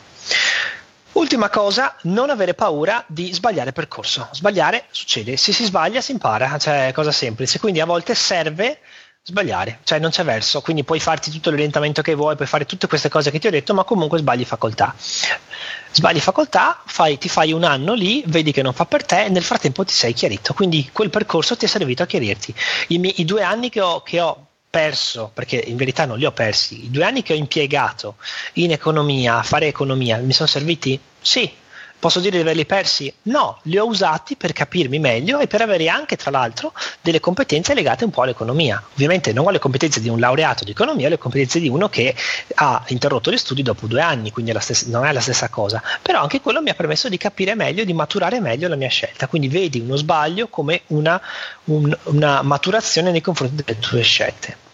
Ultima 1.14 1.50
cosa, 1.50 1.96
non 2.04 2.30
avere 2.30 2.54
paura 2.54 3.04
di 3.08 3.34
sbagliare 3.34 3.72
percorso. 3.72 4.30
Sbagliare 4.32 4.86
succede, 4.92 5.36
se 5.36 5.52
si 5.52 5.66
sbaglia 5.66 6.02
si 6.02 6.12
impara, 6.12 6.58
cioè 6.60 6.92
cosa 6.94 7.12
semplice, 7.12 7.60
quindi 7.60 7.80
a 7.80 7.86
volte 7.86 8.14
serve 8.14 8.80
sbagliare, 9.24 9.80
cioè 9.84 10.00
non 10.00 10.10
c'è 10.10 10.24
verso, 10.24 10.62
quindi 10.62 10.86
puoi 10.86 11.00
farti 11.02 11.32
tutto 11.32 11.50
l'orientamento 11.50 12.02
che 12.02 12.16
vuoi, 12.16 12.36
puoi 12.36 12.48
fare 12.48 12.66
tutte 12.66 12.88
queste 12.88 13.10
cose 13.10 13.30
che 13.30 13.40
ti 13.40 13.48
ho 13.48 13.52
detto, 13.52 13.74
ma 13.74 13.84
comunque 13.84 14.20
sbagli 14.20 14.46
facoltà. 14.46 14.96
Sbagli 15.92 16.20
facoltà, 16.20 16.82
fai, 16.86 17.18
ti 17.18 17.28
fai 17.28 17.52
un 17.52 17.64
anno 17.64 17.94
lì, 17.94 18.24
vedi 18.28 18.52
che 18.52 18.62
non 18.62 18.74
fa 18.74 18.86
per 18.86 19.06
te 19.06 19.26
e 19.26 19.30
nel 19.30 19.44
frattempo 19.44 19.84
ti 19.84 19.94
sei 19.94 20.14
chiarito, 20.14 20.54
quindi 20.54 20.90
quel 20.94 21.10
percorso 21.10 21.58
ti 21.58 21.66
è 21.66 21.68
servito 21.68 22.04
a 22.04 22.06
chiarirti. 22.06 22.54
I, 22.90 23.00
miei, 23.00 23.20
i 23.22 23.26
due 23.26 23.42
anni 23.42 23.70
che 23.70 23.82
ho, 23.82 24.02
che 24.02 24.22
ho 24.22 24.47
perso, 24.78 25.32
perché 25.34 25.56
in 25.56 25.76
verità 25.76 26.06
non 26.06 26.20
li 26.20 26.26
ho 26.26 26.32
persi, 26.32 26.86
i 26.86 26.92
due 26.92 27.04
anni 27.04 27.24
che 27.24 27.34
ho 27.34 27.36
impiegato 27.36 28.18
in 28.54 28.72
economia, 28.72 29.40
a 29.40 29.44
fare 29.44 29.66
economia, 29.66 30.18
mi 30.18 30.34
sono 30.34 30.48
serviti? 30.48 31.00
Sì, 31.20 31.52
Posso 32.00 32.20
dire 32.20 32.36
di 32.36 32.44
averli 32.44 32.68
persi? 32.68 33.12
No, 33.24 33.58
li 33.64 33.76
ho 33.80 33.86
usati 33.88 34.36
per 34.36 34.54
capirmi 34.54 35.00
meglio 35.00 35.40
e 35.40 35.48
per 35.48 35.62
avere 35.62 35.90
anche, 35.90 36.16
tra 36.16 36.30
l'altro, 36.30 36.72
delle 37.02 37.20
competenze 37.20 37.74
legate 37.74 38.04
un 38.04 38.12
po' 38.12 38.22
all'economia. 38.22 38.82
Ovviamente 38.94 39.34
non 39.34 39.48
ho 39.48 39.50
le 39.50 39.58
competenze 39.58 40.00
di 40.00 40.08
un 40.08 40.20
laureato 40.20 40.64
di 40.64 40.72
economia, 40.72 41.08
ho 41.08 41.10
le 41.10 41.18
competenze 41.18 41.60
di 41.60 41.68
uno 41.68 41.90
che 41.90 42.14
ha 42.54 42.84
interrotto 42.90 43.32
gli 43.32 43.38
studi 43.38 43.64
dopo 43.64 43.88
due 43.88 44.02
anni, 44.02 44.30
quindi 44.30 44.52
è 44.52 44.60
stessa, 44.60 44.86
non 44.90 45.06
è 45.06 45.12
la 45.12 45.22
stessa 45.22 45.50
cosa. 45.50 45.82
Però 46.04 46.22
anche 46.22 46.40
quello 46.40 46.62
mi 46.62 46.70
ha 46.70 46.76
permesso 46.76 47.10
di 47.10 47.18
capire 47.18 47.56
meglio, 47.56 47.84
di 47.84 47.94
maturare 47.94 48.40
meglio 48.40 48.68
la 48.68 48.76
mia 48.76 48.90
scelta. 48.90 49.26
Quindi 49.26 49.48
vedi 49.48 49.80
uno 49.80 49.96
sbaglio 49.96 50.50
come 50.50 50.82
una, 50.88 51.20
un, 51.64 51.98
una 52.04 52.44
maturazione 52.44 53.10
nei 53.10 53.22
confronti 53.22 53.64
delle 53.64 53.80
tue 53.80 54.04
scelte. 54.04 54.66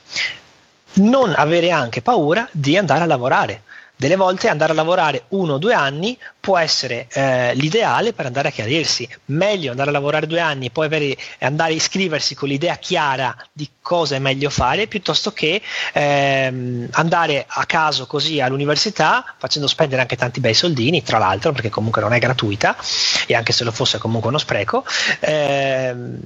Non 0.96 1.34
avere 1.36 1.72
anche 1.72 2.02
paura 2.02 2.48
di 2.52 2.78
andare 2.78 3.04
a 3.04 3.08
lavorare 3.08 3.64
delle 3.96 4.16
volte 4.18 4.50
andare 4.50 4.74
a 4.74 4.76
lavorare 4.76 5.26
uno 5.30 5.54
o 5.54 5.58
due 5.58 5.74
anni 5.74 6.18
può 6.40 6.58
essere 6.58 7.08
eh, 7.14 7.56
l'ideale 7.56 8.12
per 8.12 8.26
andare 8.26 8.50
a 8.50 8.52
chiarirsi. 8.52 9.08
Meglio 9.26 9.72
andare 9.72 9.90
a 9.92 9.94
lavorare 9.94 10.28
due 10.28 10.42
anni 10.42 10.66
e 10.66 10.70
poi 10.72 10.88
avere, 10.88 11.16
andare 11.40 11.72
a 11.72 11.76
iscriversi 11.76 12.36
con 12.36 12.50
l'idea 12.50 12.76
chiara 12.76 13.34
di 13.54 13.70
cosa 13.82 14.16
è 14.16 14.20
meglio 14.20 14.50
fare 14.50 14.88
piuttosto 14.88 15.32
che 15.32 15.62
ehm, 15.94 16.90
andare 16.92 17.46
a 17.48 17.66
caso 17.66 18.06
così 18.06 18.42
all'università 18.42 19.36
facendo 19.38 19.68
spendere 19.68 20.02
anche 20.02 20.18
tanti 20.18 20.42
bei 20.42 20.54
soldini, 20.54 21.02
tra 21.02 21.18
l'altro, 21.18 21.54
perché 21.54 21.70
comunque 21.70 22.02
non 22.02 22.12
è 22.12 22.20
gratuita 22.20 22.76
e 23.26 23.36
anche 23.36 23.54
se 23.54 23.64
lo 23.64 23.72
fosse 23.72 24.00
comunque 24.00 24.28
uno 24.30 24.38
spreco. 24.38 24.84
Ehm, 25.22 26.20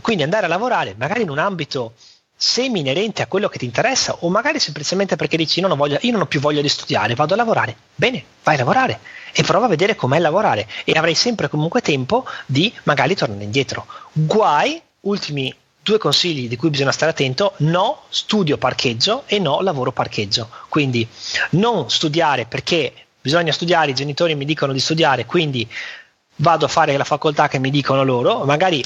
quindi 0.00 0.22
andare 0.22 0.46
a 0.46 0.48
lavorare 0.48 0.94
magari 0.96 1.22
in 1.22 1.30
un 1.30 1.38
ambito 1.38 1.92
semi 2.40 2.78
inerente 2.78 3.20
a 3.20 3.26
quello 3.26 3.48
che 3.48 3.58
ti 3.58 3.64
interessa 3.64 4.18
o 4.20 4.28
magari 4.28 4.60
semplicemente 4.60 5.16
perché 5.16 5.36
dici 5.36 5.60
non 5.60 5.76
voglio, 5.76 5.98
io 6.02 6.12
non 6.12 6.20
ho 6.20 6.26
più 6.26 6.38
voglia 6.38 6.60
di 6.60 6.68
studiare, 6.68 7.16
vado 7.16 7.34
a 7.34 7.36
lavorare. 7.36 7.76
Bene, 7.96 8.22
vai 8.44 8.54
a 8.54 8.58
lavorare 8.58 9.00
e 9.32 9.42
prova 9.42 9.66
a 9.66 9.68
vedere 9.68 9.96
com'è 9.96 10.20
lavorare 10.20 10.68
e 10.84 10.92
avrai 10.92 11.16
sempre 11.16 11.48
comunque 11.48 11.80
tempo 11.80 12.24
di 12.46 12.72
magari 12.84 13.16
tornare 13.16 13.42
indietro. 13.42 13.86
Guai, 14.12 14.80
ultimi 15.00 15.52
due 15.82 15.98
consigli 15.98 16.48
di 16.48 16.54
cui 16.56 16.70
bisogna 16.70 16.92
stare 16.92 17.10
attento, 17.10 17.54
no 17.58 18.02
studio 18.08 18.56
parcheggio 18.56 19.24
e 19.26 19.40
no 19.40 19.60
lavoro 19.60 19.90
parcheggio. 19.90 20.48
Quindi 20.68 21.06
non 21.50 21.90
studiare 21.90 22.44
perché 22.44 22.92
bisogna 23.20 23.50
studiare, 23.50 23.90
i 23.90 23.94
genitori 23.94 24.36
mi 24.36 24.44
dicono 24.44 24.72
di 24.72 24.78
studiare, 24.80 25.26
quindi 25.26 25.68
vado 26.36 26.66
a 26.66 26.68
fare 26.68 26.96
la 26.96 27.02
facoltà 27.02 27.48
che 27.48 27.58
mi 27.58 27.70
dicono 27.70 28.04
loro, 28.04 28.44
magari 28.44 28.84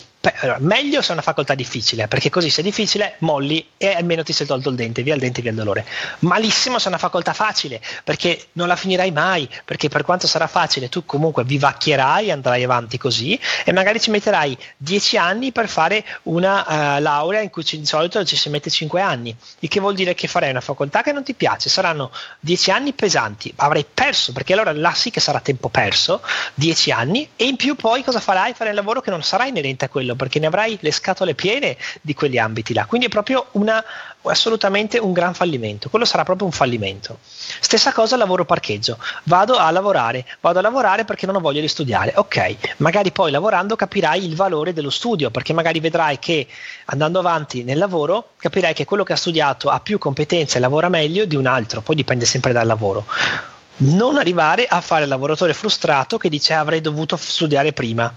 meglio 0.58 1.02
se 1.02 1.10
è 1.10 1.12
una 1.12 1.22
facoltà 1.22 1.54
difficile, 1.54 2.06
perché 2.06 2.30
così 2.30 2.48
se 2.48 2.60
è 2.60 2.64
difficile 2.64 3.16
molli 3.18 3.66
e 3.76 3.92
almeno 3.92 4.22
ti 4.22 4.32
sei 4.32 4.46
tolto 4.46 4.68
il 4.68 4.76
dente, 4.76 5.02
via 5.02 5.14
il 5.14 5.20
dente, 5.20 5.42
via 5.42 5.50
il 5.50 5.56
dolore. 5.56 5.84
Malissimo 6.20 6.78
se 6.78 6.86
è 6.86 6.88
una 6.88 6.98
facoltà 6.98 7.32
facile, 7.32 7.80
perché 8.04 8.46
non 8.52 8.68
la 8.68 8.76
finirai 8.76 9.10
mai, 9.10 9.48
perché 9.64 9.88
per 9.88 10.04
quanto 10.04 10.26
sarà 10.26 10.46
facile 10.46 10.88
tu 10.88 11.04
comunque 11.04 11.44
vivacchierai, 11.44 12.30
andrai 12.30 12.62
avanti 12.62 12.98
così 12.98 13.38
e 13.64 13.72
magari 13.72 14.00
ci 14.00 14.10
metterai 14.10 14.56
dieci 14.76 15.16
anni 15.16 15.50
per 15.50 15.68
fare 15.68 16.04
una 16.24 16.96
uh, 16.98 17.00
laurea 17.00 17.40
in 17.40 17.50
cui 17.50 17.64
di 17.64 17.86
solito 17.86 18.24
ci 18.24 18.36
si 18.36 18.48
mette 18.48 18.70
cinque 18.70 19.00
anni, 19.00 19.34
il 19.60 19.68
che 19.68 19.80
vuol 19.80 19.94
dire 19.94 20.14
che 20.14 20.28
farai 20.28 20.50
una 20.50 20.60
facoltà 20.60 21.02
che 21.02 21.12
non 21.12 21.22
ti 21.22 21.34
piace, 21.34 21.68
saranno 21.68 22.10
dieci 22.38 22.70
anni 22.70 22.92
pesanti, 22.92 23.52
avrai 23.56 23.84
perso, 23.92 24.32
perché 24.32 24.52
allora 24.52 24.72
là 24.72 24.92
sì 24.94 25.10
che 25.10 25.20
sarà 25.20 25.40
tempo 25.40 25.68
perso, 25.68 26.22
dieci 26.54 26.90
anni 26.90 27.28
e 27.36 27.46
in 27.46 27.56
più 27.56 27.74
poi 27.74 28.04
cosa 28.04 28.20
farai? 28.20 28.54
Farai 28.54 28.72
un 28.72 28.78
lavoro 28.78 29.00
che 29.00 29.10
non 29.10 29.22
sarà 29.22 29.46
inerente 29.46 29.84
a 29.84 29.88
quello 29.88 30.11
quello, 30.12 30.14
perché 30.14 30.38
ne 30.38 30.46
avrai 30.46 30.78
le 30.80 30.92
scatole 30.92 31.34
piene 31.34 31.76
di 32.00 32.14
quegli 32.14 32.38
ambiti 32.38 32.74
là. 32.74 32.84
Quindi 32.86 33.06
è 33.06 33.10
proprio 33.10 33.46
una, 33.52 33.82
assolutamente 34.22 34.98
un 34.98 35.12
gran 35.12 35.34
fallimento. 35.34 35.88
Quello 35.88 36.04
sarà 36.04 36.24
proprio 36.24 36.46
un 36.46 36.52
fallimento. 36.52 37.18
Stessa 37.22 37.92
cosa 37.92 38.16
lavoro 38.16 38.44
parcheggio. 38.44 38.98
Vado 39.24 39.56
a 39.56 39.70
lavorare, 39.70 40.24
vado 40.40 40.58
a 40.58 40.62
lavorare 40.62 41.04
perché 41.04 41.26
non 41.26 41.36
ho 41.36 41.40
voglia 41.40 41.60
di 41.60 41.68
studiare. 41.68 42.12
Ok, 42.16 42.74
magari 42.78 43.10
poi 43.10 43.30
lavorando 43.30 43.76
capirai 43.76 44.24
il 44.24 44.36
valore 44.36 44.72
dello 44.72 44.90
studio, 44.90 45.30
perché 45.30 45.52
magari 45.52 45.80
vedrai 45.80 46.18
che 46.18 46.46
andando 46.86 47.18
avanti 47.18 47.64
nel 47.64 47.78
lavoro 47.78 48.30
capirai 48.36 48.74
che 48.74 48.84
quello 48.84 49.04
che 49.04 49.12
ha 49.12 49.16
studiato 49.16 49.68
ha 49.68 49.80
più 49.80 49.98
competenze 49.98 50.58
e 50.58 50.60
lavora 50.60 50.88
meglio 50.88 51.24
di 51.24 51.36
un 51.36 51.46
altro, 51.46 51.80
poi 51.80 51.96
dipende 51.96 52.24
sempre 52.24 52.52
dal 52.52 52.66
lavoro 52.66 53.06
non 53.74 54.16
arrivare 54.16 54.66
a 54.66 54.80
fare 54.80 55.04
il 55.04 55.08
lavoratore 55.08 55.54
frustrato 55.54 56.18
che 56.18 56.28
dice 56.28 56.52
avrei 56.52 56.80
dovuto 56.80 57.16
studiare 57.16 57.72
prima. 57.72 58.12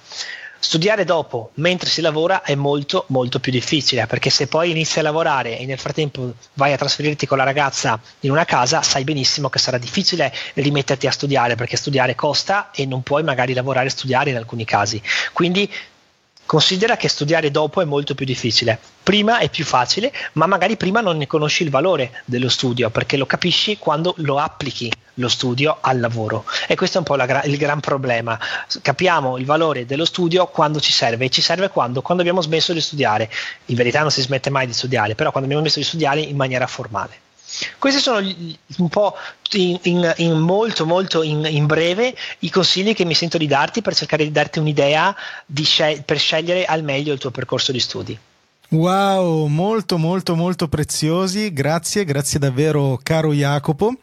Studiare 0.65 1.03
dopo, 1.03 1.51
mentre 1.55 1.87
si 1.87 2.01
lavora, 2.01 2.41
è 2.41 2.55
molto 2.55 3.05
molto 3.09 3.39
più 3.39 3.51
difficile, 3.51 4.07
perché 4.07 4.31
se 4.31 4.47
poi 4.47 4.71
inizi 4.71 4.97
a 4.97 5.03
lavorare 5.03 5.59
e 5.59 5.65
nel 5.67 5.77
frattempo 5.77 6.33
vai 6.55 6.73
a 6.73 6.75
trasferirti 6.75 7.27
con 7.27 7.37
la 7.37 7.43
ragazza 7.43 8.01
in 8.21 8.31
una 8.31 8.45
casa, 8.45 8.81
sai 8.81 9.03
benissimo 9.03 9.47
che 9.47 9.59
sarà 9.59 9.77
difficile 9.77 10.33
rimetterti 10.55 11.05
a 11.05 11.11
studiare, 11.11 11.53
perché 11.53 11.77
studiare 11.77 12.15
costa 12.15 12.71
e 12.71 12.87
non 12.87 13.03
puoi 13.03 13.21
magari 13.21 13.53
lavorare 13.53 13.85
e 13.85 13.91
studiare 13.91 14.31
in 14.31 14.37
alcuni 14.37 14.65
casi. 14.65 14.99
Quindi 15.33 15.71
Considera 16.47 16.95
che 16.95 17.09
studiare 17.09 17.49
dopo 17.49 17.81
è 17.81 17.85
molto 17.85 18.13
più 18.13 18.23
difficile. 18.23 18.79
Prima 19.01 19.39
è 19.39 19.49
più 19.49 19.65
facile, 19.65 20.13
ma 20.33 20.45
magari 20.45 20.77
prima 20.77 21.01
non 21.01 21.17
ne 21.17 21.25
conosci 21.25 21.63
il 21.63 21.71
valore 21.71 22.21
dello 22.25 22.49
studio, 22.49 22.91
perché 22.91 23.17
lo 23.17 23.25
capisci 23.25 23.79
quando 23.79 24.13
lo 24.17 24.37
applichi 24.37 24.91
lo 25.15 25.27
studio 25.27 25.77
al 25.81 25.99
lavoro. 25.99 26.45
E 26.67 26.75
questo 26.75 26.97
è 26.97 26.99
un 26.99 27.05
po' 27.05 27.15
gra- 27.25 27.43
il 27.43 27.57
gran 27.57 27.79
problema. 27.79 28.39
Capiamo 28.81 29.37
il 29.37 29.45
valore 29.45 29.85
dello 29.85 30.05
studio 30.05 30.47
quando 30.47 30.79
ci 30.79 30.91
serve, 30.91 31.25
e 31.25 31.29
ci 31.29 31.41
serve 31.41 31.69
quando? 31.69 32.01
Quando 32.01 32.21
abbiamo 32.23 32.41
smesso 32.41 32.73
di 32.73 32.81
studiare. 32.81 33.29
In 33.65 33.75
verità 33.75 34.01
non 34.01 34.11
si 34.11 34.21
smette 34.21 34.49
mai 34.49 34.67
di 34.67 34.73
studiare, 34.73 35.15
però 35.15 35.31
quando 35.31 35.49
abbiamo 35.49 35.63
smesso 35.67 35.79
di 35.79 35.85
studiare 35.85 36.21
in 36.21 36.35
maniera 36.35 36.67
formale. 36.67 37.23
Questi 37.77 38.01
sono 38.01 38.17
un 38.77 38.89
po' 38.89 39.15
in, 39.51 39.79
in, 39.83 40.13
in 40.17 40.37
molto 40.37 40.85
molto 40.85 41.23
in, 41.23 41.45
in, 41.45 41.65
breve 41.67 42.13
i 42.39 42.49
consigli 42.49 42.93
che 42.93 43.05
mi 43.05 43.13
sento 43.13 43.37
di 43.37 43.47
darti 43.47 43.81
per 43.81 43.95
cercare 43.95 44.23
di 44.23 44.31
darti 44.31 44.59
un'idea 44.59 45.15
di 45.45 45.63
scel- 45.63 46.03
per 46.03 46.17
scegliere 46.17 46.65
al 46.65 46.83
meglio 46.83 47.13
il 47.13 47.19
tuo 47.19 47.31
percorso 47.31 47.71
di 47.71 47.79
studi. 47.79 48.17
Wow, 48.69 49.45
molto 49.45 49.97
molto 49.97 50.35
molto 50.35 50.67
preziosi, 50.67 51.53
grazie, 51.53 52.03
grazie 52.03 52.39
davvero 52.39 52.99
caro 53.01 53.31
Jacopo. 53.31 53.93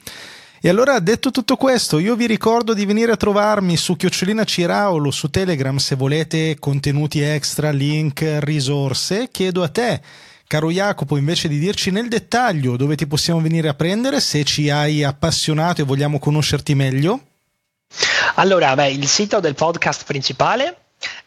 E 0.64 0.68
allora 0.68 1.00
detto 1.00 1.32
tutto 1.32 1.56
questo, 1.56 1.98
io 1.98 2.14
vi 2.14 2.28
ricordo 2.28 2.72
di 2.72 2.84
venire 2.84 3.10
a 3.10 3.16
trovarmi 3.16 3.76
su 3.76 3.96
Chiocciolina 3.96 4.44
Ciraolo 4.44 5.10
su 5.10 5.28
Telegram 5.28 5.76
se 5.78 5.96
volete 5.96 6.56
contenuti 6.60 7.20
extra, 7.20 7.72
link, 7.72 8.24
risorse. 8.38 9.28
Chiedo 9.32 9.64
a 9.64 9.68
te 9.68 10.00
Caro 10.46 10.70
Jacopo, 10.70 11.16
invece 11.16 11.48
di 11.48 11.58
dirci 11.58 11.90
nel 11.90 12.06
dettaglio 12.06 12.76
dove 12.76 12.94
ti 12.94 13.08
possiamo 13.08 13.40
venire 13.40 13.66
a 13.66 13.74
prendere, 13.74 14.20
se 14.20 14.44
ci 14.44 14.70
hai 14.70 15.02
appassionato 15.02 15.80
e 15.80 15.84
vogliamo 15.84 16.20
conoscerti 16.20 16.76
meglio. 16.76 17.20
Allora, 18.36 18.76
beh, 18.76 18.92
il 18.92 19.08
sito 19.08 19.40
del 19.40 19.56
podcast 19.56 20.04
principale 20.04 20.76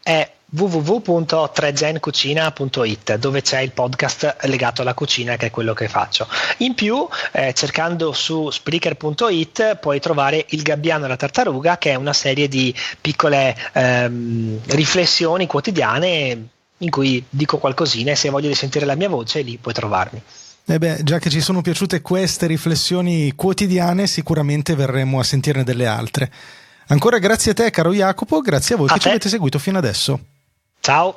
è 0.02 0.32
www.trezencucina.it 0.48 3.16
dove 3.16 3.42
c'è 3.42 3.58
il 3.60 3.72
podcast 3.72 4.36
legato 4.42 4.82
alla 4.82 4.94
cucina 4.94 5.34
che 5.36 5.46
è 5.46 5.50
quello 5.50 5.74
che 5.74 5.88
faccio. 5.88 6.28
In 6.58 6.74
più, 6.74 7.04
eh, 7.32 7.52
cercando 7.52 8.12
su 8.12 8.48
spreaker.it 8.50 9.74
puoi 9.76 9.98
trovare 9.98 10.46
Il 10.50 10.62
gabbiano 10.62 11.06
e 11.06 11.08
la 11.08 11.16
tartaruga 11.16 11.78
che 11.78 11.90
è 11.90 11.96
una 11.96 12.12
serie 12.12 12.46
di 12.48 12.72
piccole 13.00 13.56
ehm, 13.72 14.60
riflessioni 14.66 15.46
quotidiane 15.46 16.48
in 16.78 16.90
cui 16.90 17.24
dico 17.28 17.58
qualcosina 17.58 18.12
e 18.12 18.16
se 18.16 18.30
di 18.30 18.54
sentire 18.54 18.86
la 18.86 18.94
mia 18.94 19.08
voce 19.08 19.42
lì 19.42 19.56
puoi 19.56 19.74
trovarmi. 19.74 20.22
Eh 20.68 20.78
beh, 20.78 21.00
già 21.04 21.18
che 21.18 21.30
ci 21.30 21.40
sono 21.40 21.62
piaciute 21.62 22.02
queste 22.02 22.46
riflessioni 22.46 23.32
quotidiane, 23.34 24.06
sicuramente 24.06 24.74
verremo 24.74 25.18
a 25.20 25.24
sentirne 25.24 25.64
delle 25.64 25.86
altre. 25.86 26.30
Ancora 26.88 27.18
grazie 27.18 27.52
a 27.52 27.54
te, 27.54 27.70
caro 27.70 27.92
Jacopo, 27.92 28.40
grazie 28.40 28.74
a 28.74 28.78
voi 28.78 28.88
a 28.88 28.92
che 28.92 28.96
te. 28.96 29.02
ci 29.02 29.08
avete 29.08 29.28
seguito 29.28 29.58
fino 29.58 29.78
adesso. 29.78 30.20
Ciao. 30.86 31.16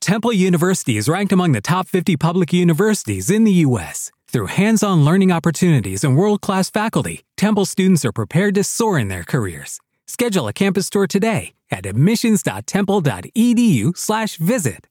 Temple 0.00 0.32
University 0.32 0.96
is 0.96 1.08
ranked 1.08 1.32
among 1.32 1.50
the 1.50 1.60
top 1.60 1.88
50 1.88 2.16
public 2.16 2.52
universities 2.52 3.28
in 3.28 3.42
the 3.42 3.52
U.S. 3.66 4.12
Through 4.28 4.46
hands 4.46 4.82
on 4.82 5.04
learning 5.04 5.32
opportunities 5.32 6.04
and 6.04 6.16
world 6.16 6.40
class 6.40 6.70
faculty, 6.70 7.24
Temple 7.38 7.64
students 7.66 8.04
are 8.04 8.12
prepared 8.12 8.56
to 8.56 8.64
soar 8.64 8.98
in 8.98 9.06
their 9.06 9.22
careers. 9.22 9.78
Schedule 10.08 10.48
a 10.48 10.52
campus 10.52 10.90
tour 10.90 11.06
today 11.06 11.52
at 11.70 11.86
admissions.temple.edu/slash 11.86 14.36
visit. 14.36 14.86